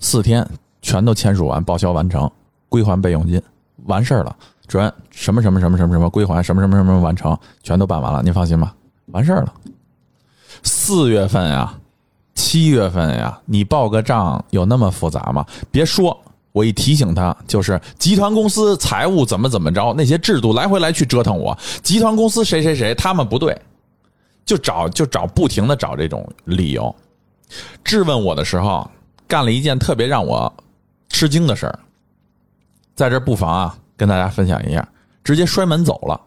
[0.00, 0.44] 四天
[0.82, 2.28] 全都签署完，报销完成，
[2.68, 3.40] 归还备用金，
[3.84, 4.36] 完事儿了。
[4.66, 8.20] 转什么什么什么什么什么归还什么什么什么完成，全都办完了。
[8.24, 8.74] 您放心吧，
[9.12, 9.54] 完事儿了。
[10.64, 11.72] 四月份呀，
[12.34, 15.46] 七月份呀，你报个账有那么复杂吗？
[15.70, 16.20] 别说，
[16.52, 21.56] 我一提醒他，就是集团公司财务怎么怎么着，那些制度来回来去折腾我。
[21.82, 23.56] 集团公司谁谁谁，他们不对。
[24.44, 26.96] 就找就找，不停的找这种理由，
[27.84, 28.90] 质问我的时候，
[29.26, 30.50] 干了一件特别让我
[31.10, 31.78] 吃惊的事儿，
[32.94, 34.88] 在这不妨啊跟大家分享一下，
[35.22, 36.18] 直接摔门走了，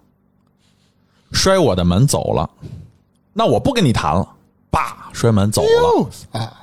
[1.32, 2.48] 摔我的门走了，
[3.34, 4.28] 那我不跟你谈了，
[4.70, 6.61] 叭摔门走了！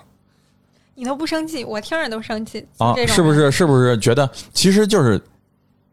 [0.99, 2.92] 你都不生气，我听着都生气啊！
[3.07, 3.53] 是不是？
[3.53, 5.20] 是不是觉得其实就是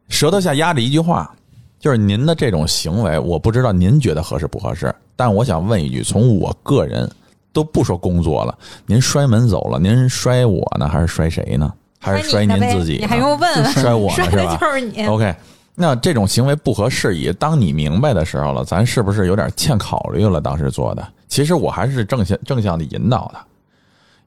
[0.10, 1.32] 舌头下压着一句话？
[1.80, 4.92] 就是您的这种行为，我不知道您觉得合适不合适。
[5.16, 7.08] 但我想问一句，从我个人
[7.54, 11.72] 都不说工作了，您摔门走了，您摔我呢，还是摔谁呢？
[12.00, 12.98] 还是摔您自己？
[12.98, 13.66] 你还用问？
[13.66, 14.58] 摔我呢 是吧？
[14.60, 15.06] 就是你。
[15.06, 15.36] OK，
[15.76, 17.32] 那这种行为不合适宜。
[17.34, 20.42] 当你明白的时候了，咱是不是有点欠考虑了？
[20.42, 23.46] 当时做的，其实我还是正向正向的引导他，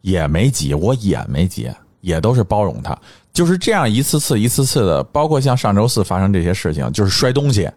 [0.00, 1.70] 也没急，我也没急，
[2.00, 2.96] 也都是包容他。
[3.32, 7.70] 就是这样一次次一次次的，包括像上周四发生这些事情，就是摔东西，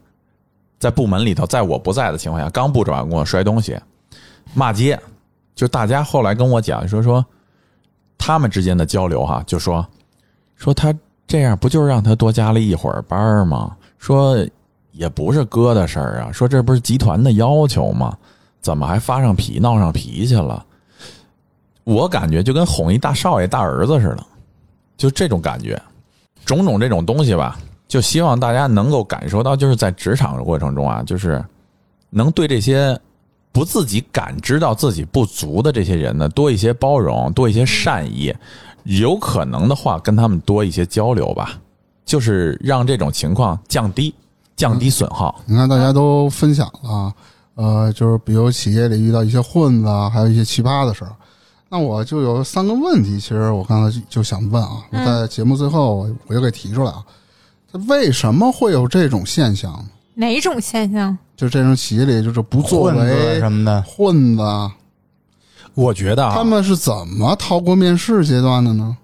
[0.80, 3.80] 在部门里头，在我不在的情况下，刚布置完工摔东西，
[4.54, 5.00] 骂街，
[5.54, 7.24] 就大家后来跟我讲说说，
[8.18, 9.86] 他们之间的交流哈，就说
[10.56, 10.94] 说他
[11.28, 13.76] 这样不就是让他多加了一会儿班吗？
[14.00, 14.36] 说
[14.92, 18.18] 也不是哥的事儿啊，说这不是集团的要求吗？
[18.62, 20.66] 怎么还发上脾闹上脾气了？
[21.94, 24.26] 我感觉就跟哄一大少爷大儿子似的。
[24.98, 25.82] 就这种感觉，
[26.46, 31.44] 种种这种东西吧，就希望大家能够感受到，就是在职场的过程中啊，就是
[32.12, 32.96] 能对这些
[33.52, 38.32] 不自己感知到自己不足的这些人呢，多一些包容，多一些善意，
[38.84, 41.60] 有可能的话跟他们多一些交流吧，
[42.06, 44.14] 就是让这种情况降低，
[44.56, 45.42] 降低损耗。
[45.48, 47.12] 你看，大家都分享了，
[47.56, 51.12] 呃，就是比如企业里遇到一些混子啊，还有一些奇葩的事儿。
[51.74, 57.02] 那我就有三个问题，其实我刚才就想问啊，我在节目最后我我就给提出来啊，
[57.88, 59.88] 为什么会有这种现象？
[60.14, 61.18] 哪种现象？
[61.38, 64.44] 就这种企业里就是不作为什么的混子，
[65.74, 68.98] 我觉得啊，他们是怎么逃过面试阶段的呢？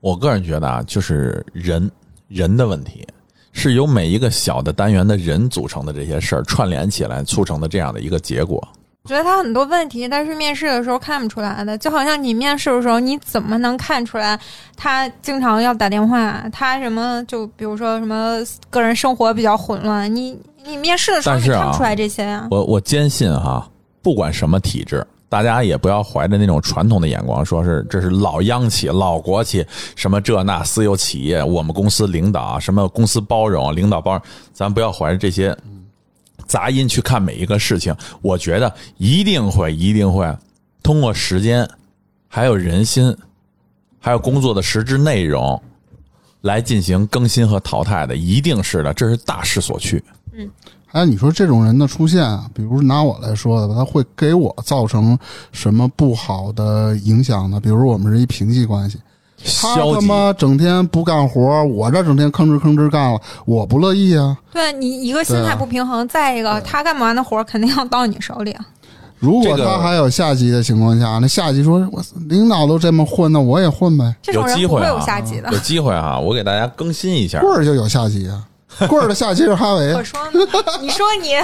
[0.00, 1.88] 我个人觉得啊，就是人
[2.26, 3.06] 人的问题，
[3.52, 8.66] 是由每一个小的单元的人组成的这些事儿串联起来促成的这样的一个结果。
[9.02, 14.38] 我觉得他很多问题，但是面试的时候看不出来的，就好像你面试的时候，你怎么能看出来
[14.76, 18.36] 他经常要打电话，他什么就比如说什么
[18.68, 22.46] 个人生活比较混乱，你你面试的时候你看不出来这些呀？
[22.50, 23.66] 我我坚信哈，
[24.02, 34.22] 不管什么体制，大家也不要怀着那种传统的眼光，说是这是老央企、老国企，什么这那私有企业，我们公司领导什么公司包容，领导包容，
[34.52, 35.56] 咱不要怀着这些。
[36.50, 40.36] 杂音去看每一个事情，我觉得一定会一定会
[40.82, 41.68] 通过时间，
[42.26, 43.16] 还有人心，
[44.00, 45.62] 还有工作的实质内容
[46.40, 50.02] 来进行更新和淘汰的，一定是的，这是大势所趋。
[50.32, 50.50] 嗯，
[50.86, 55.16] 还有你说这种人的出现啊，比如拿我来说的吧，他会给我造成
[55.52, 57.60] 什么不好的影响呢？
[57.60, 58.98] 比如我们是一平级关系。
[59.44, 64.36] 他他妈整天不干活，我这整天吭哧吭哧干了，我不乐意啊。
[64.52, 68.64] 对你一个心态不平衡，再一个他干不完的活肯定要到你手里啊。
[69.18, 74.14] 如果他还有下级的情况下，那下级说我领导都这么混，那我也混呗。
[74.32, 76.18] 有机会有下级的，有机会啊！
[76.18, 78.42] 我给大家更新一下，棍儿就有下级啊。
[78.88, 79.94] 棍儿的下级是哈维。
[79.94, 80.18] 我说
[80.80, 81.34] 你说你，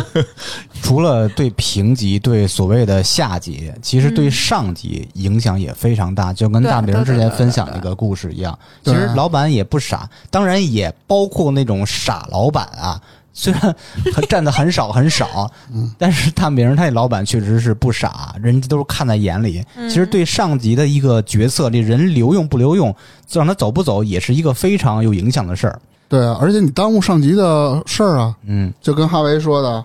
[0.82, 6.32] 除了对平级、对所谓的下级，其实对上级影响也非常大。
[6.32, 13.00] 就跟大明之前分享那个故事一样，其实老板也不傻，当然也包括那种傻老板啊。
[13.32, 13.74] 虽然
[14.12, 15.50] 很占的很少很少，
[15.96, 19.64] 但是大明他那老板确实是不傻，人家都是看在眼里。
[19.88, 22.94] 其实对上级的一个决策，这人留用不留用，
[23.32, 25.80] 让他走不走，也是一个非常有影响的事儿。
[26.10, 29.82] 对啊，而且你耽误上级的事儿啊，嗯，就跟哈维说的，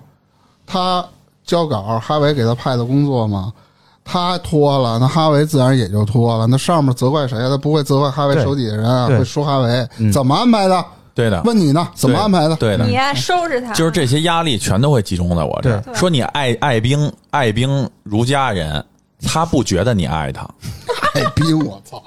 [0.65, 1.05] 他
[1.45, 3.53] 交稿，哈维给他派的工作嘛，
[4.03, 6.47] 他拖了，那哈维自然也就拖了。
[6.47, 7.47] 那上面责怪谁啊？
[7.47, 10.83] 他不会责怪哈维手底下人啊，对会说哈维、嗯怎么安排的？
[11.13, 12.55] 对的，问你呢，怎么安排的？
[12.57, 15.81] 对的你，呀收拾他，就是这些压力全都会集中在我这儿。
[15.93, 18.83] 说你爱爱兵，爱兵如家人，
[19.21, 20.41] 他不觉得你爱他，
[21.13, 22.01] 爱兵，我操！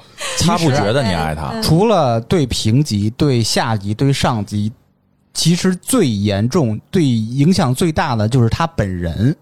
[0.47, 1.51] 他不觉得你爱他。
[1.55, 4.73] 嗯除了对平级、对下级、对上级，
[5.35, 9.35] 其实最严重、对影响最大的就是他本人。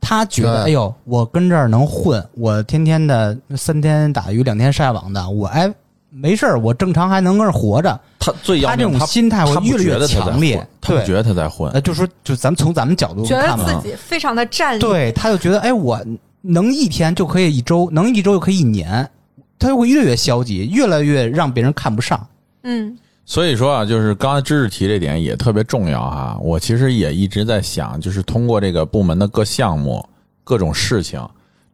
[0.00, 5.68] 他觉得，对哎呦，我跟这儿能混，我天天的三天打鱼两天晒网的，我哎
[6.10, 7.98] 没事儿，我正常还能跟这儿活着。
[8.18, 11.80] 他最要他这种心态会越来越强烈他不觉得他在混呃，。
[11.80, 16.00] 就说，就咱们从咱们角度觉得自己非常的占，对，他就觉得，哎，我
[16.40, 19.08] 能一天就可以一周，能一周就可以一年，
[19.58, 22.26] 他就会越来越消极，越来越让别人看不上。
[22.62, 26.38] 嗯所以说啊，就是刚才知识提这点也特别重要哈。
[26.40, 30.06] 我其实也一直在想，就是通过这个部门的各项目、
[30.44, 31.20] 各种事情，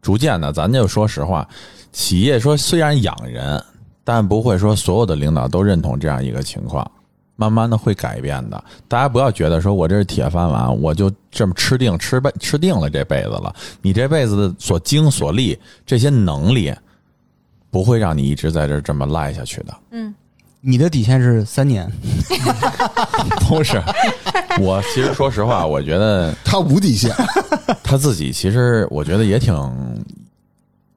[0.00, 1.46] 逐渐的，咱就说实话，
[1.92, 3.62] 企业说虽然养人，
[4.02, 6.90] 但不会说所有的领导都认同这样一个情况。
[7.34, 13.52] 慢慢的会改变的，大家不要觉得说我这是铁饭碗，我就这么吃定吃辈吃定了这辈子了。
[13.80, 16.72] 你这辈子的所经所历这些能力，
[17.72, 19.74] 不会让你一直在这儿这么赖下去的。
[19.90, 20.14] 嗯，
[20.60, 21.90] 你的底线是三年，
[23.48, 23.82] 不是，
[24.60, 27.10] 我其实说实话，我觉得他无底线，
[27.82, 30.02] 他自己其实我觉得也挺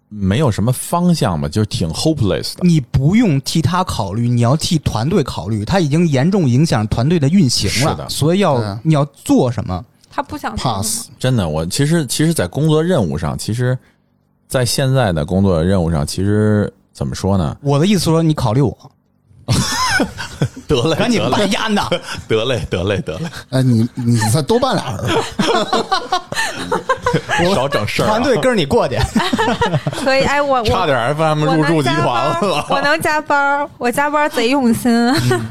[0.10, 2.60] 没有什么方向吧，就是挺 hopeless 的。
[2.62, 8.10] 你不用替他考虑，你要替团队考虑，他已经严重影响团队的运行了，是的。
[8.10, 8.78] 所以要对。
[8.84, 9.84] 你要做什么？
[10.10, 13.78] 他不想 pass 真的，我其实其实，在工作任务上，其实，
[14.48, 17.56] 在现在的工作任务上，其实怎么说呢？
[17.62, 18.78] 我的意思说，你考虑我，
[20.68, 21.82] 得嘞赶紧把压呢。
[22.28, 25.06] 得嘞，得嘞，得嘞，哎，你你再多办俩人，
[27.56, 28.10] 少整事儿啊。
[28.10, 28.98] 团队跟着你过去，
[30.04, 34.92] 可以，哎，我我 差点 FM 入驻集团了，我能加班，我加班贼用心。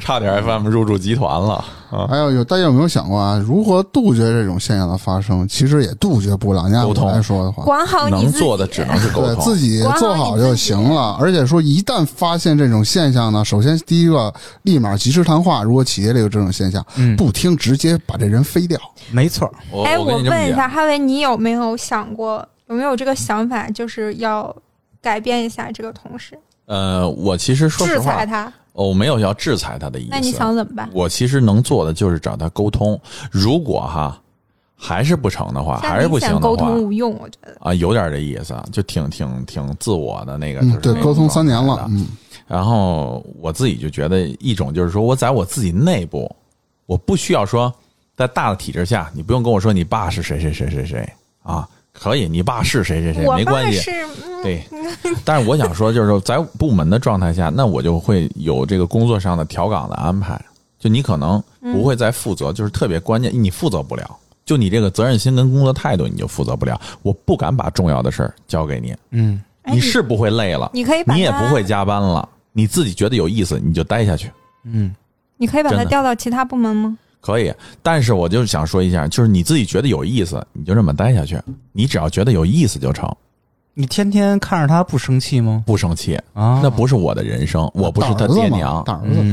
[0.01, 1.65] 差点 FM 入驻集团了
[1.95, 2.07] 啊！
[2.09, 3.43] 还有有大家有没有想过啊？
[3.47, 5.47] 如何杜绝这种现象的发生？
[5.47, 6.69] 其实也杜绝不了。
[6.69, 11.17] 你按我沟通来说的话，管好你能做的只能是沟通，对自己做好就行了。
[11.21, 14.33] 而且说，一旦发现这种现象呢，首先第一个
[14.63, 15.63] 立马及时谈话。
[15.63, 18.79] 如果企业里有这种现象，嗯不听直接把这人飞掉。
[19.11, 19.53] 没错。
[19.85, 24.55] 哎，我问一下，哈维，你有没有想过，有没有这个想法，就是要
[25.01, 28.53] 改变一下这个同事，呃，我其实说实话制裁，他？
[28.75, 30.09] 我没有要制裁他的意思。
[30.11, 30.91] 那你想怎么办？
[30.93, 33.01] 我其实能做的就是找他沟通。
[33.31, 34.21] 如果哈
[34.77, 37.57] 还是不成的话，还是不行的话通无用，我觉得。
[37.61, 40.61] 啊，有点这意思，就挺挺挺自我的那个。
[40.81, 42.07] 对沟通三年了嗯，
[42.47, 46.31] 然后我自己就觉得一种就是说我在我自己内部，
[46.87, 47.73] 我不需要说
[48.17, 51.13] 在大的体制下，你不用跟我说你爸是谁谁谁谁谁
[51.43, 53.91] 啊，可以，你爸是谁谁谁没关系，
[54.43, 54.63] 对，
[55.25, 60.39] 但是我想说，就是在部门的状态下，那我就会有这个工作上的调岗的安排。
[60.79, 61.43] 就你可能
[61.73, 64.05] 不会再负责，就是特别关键，你负责不了。
[64.45, 66.79] 就你这个责任心跟工作态度，你就负责不了。
[67.01, 74.31] 我不敢把重要的事儿交给你，嗯，哎你是不会累了，你可以把你也不会加班了，你自己觉得有意思，你就待下去。
[74.65, 74.95] 嗯，
[75.39, 76.99] 你可以把他调到其他部门吗？
[77.25, 77.51] 可以，
[77.83, 81.41] 但是我就想说一下，就是你自己觉得有意思，你就这么待下去。
[81.73, 83.11] 你只要觉得有意思就成，
[83.73, 85.65] 你天天看着他不生气吗？
[85.67, 88.85] 不生气，啊，那不是我的人生，我不是他爹娘，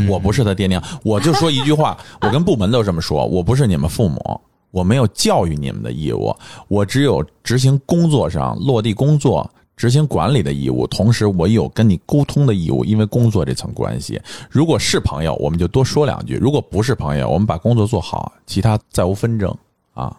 [0.08, 4.40] 我不是他爹娘，我就说一句话， 我跟部门都这么说，我不是你们父母，
[4.72, 6.34] 我没有教育你们的义务，
[6.70, 9.52] 我只有执行工作上落地工作、
[9.82, 14.22] 执行管理的义务，同时我有跟你沟通的义务，因为工作这层关系。
[14.48, 19.52] 如果是朋友，我们就多说两句；如果不是朋友，我们把工作做好，其他再无纷争
[19.96, 20.16] 啊，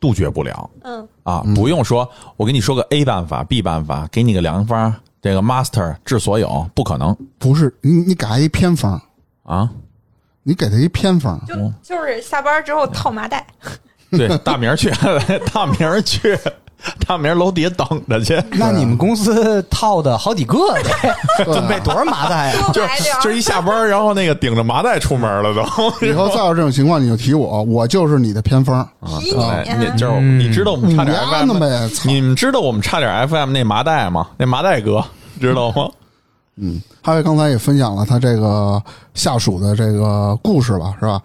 [0.00, 0.68] 杜绝不了。
[0.82, 4.92] 嗯，啊，不用说，我给你说个 A 办法、B 办法，给你个良方，
[5.22, 9.00] 这个 master 治所有，不可能不是你你给他一偏方，
[9.44, 9.70] 啊！
[10.42, 13.46] 你给他一偏方，就就是下班之后套麻袋，
[14.10, 14.90] 对，大明儿去，
[15.54, 16.36] 大明儿去，
[17.06, 18.40] 大明儿楼底下等着去。
[18.58, 22.70] 那你们公司套的好几个得， 准备多少麻袋呀？
[22.72, 22.82] 就
[23.22, 26.06] 就一下班，然后那个顶着麻袋出门了都。
[26.06, 28.86] 以后再有这种情况你就提我，我就是你的偏方。
[29.20, 34.26] 提哎，你你就是你知道我们差点 FM，呗你们知道我们差点 FM 那麻袋吗？
[34.36, 35.02] 那麻袋哥
[35.40, 35.74] 知道吗？
[35.86, 35.90] 嗯，
[37.02, 38.82] 哈维刚才也分享了他这个
[39.14, 41.20] 下属的这个故事吧，是吧？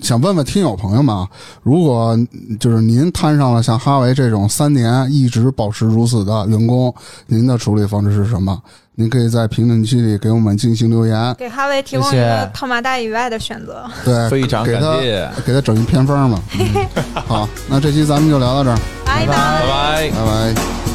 [0.00, 1.28] 想问问听友朋友们啊，
[1.62, 2.16] 如果
[2.60, 6.94] 就是您摊上了像哈维这种三年一直保持如此的员工，
[7.26, 8.62] 您的处理方式是什么？
[8.98, 13.84] 您可以在评论区里给我们进行留言，给哈维提供一个套马大以外的选择。
[14.02, 16.40] 对，非常感谢，给他整一偏方嘛。
[16.58, 20.10] 嗯好，那这期咱们就聊到这儿，拜拜拜拜。
[20.10, 20.85] 拜拜。